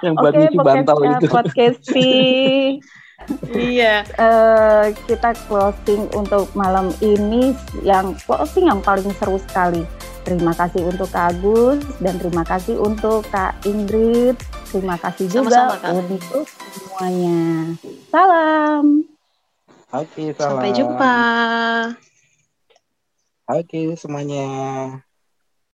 Yang 0.00 0.14
buat 0.14 0.32
Oke, 0.32 0.40
nyuci 0.42 0.58
bantal 0.58 0.96
podcast 0.96 1.20
itu. 1.20 1.32
podcasti. 1.32 2.10
Iya. 3.52 4.08
eh, 4.08 4.86
kita 5.04 5.36
closing 5.44 6.08
untuk 6.14 6.48
malam 6.54 6.88
ini 7.02 7.52
yang 7.82 8.16
closing 8.16 8.64
yang 8.64 8.80
paling 8.80 9.10
seru 9.18 9.36
sekali. 9.42 9.84
Terima 10.24 10.56
kasih 10.56 10.88
untuk 10.88 11.10
Kak 11.10 11.36
Agus 11.36 11.82
dan 11.98 12.16
terima 12.16 12.40
kasih 12.42 12.80
untuk 12.80 13.26
Kak 13.28 13.58
Ingrid. 13.64 14.38
Terima 14.70 14.96
kasih 14.96 15.28
juga 15.28 15.50
Sama-sama, 15.68 15.76
Kak. 15.76 15.92
untuk 15.98 16.44
semuanya. 16.72 17.40
Salam. 18.08 18.84
Oke, 19.90 20.24
salam. 20.32 20.48
Sampai 20.56 20.70
jumpa. 20.72 21.16
Oke 23.48 23.78
semuanya. 24.00 24.38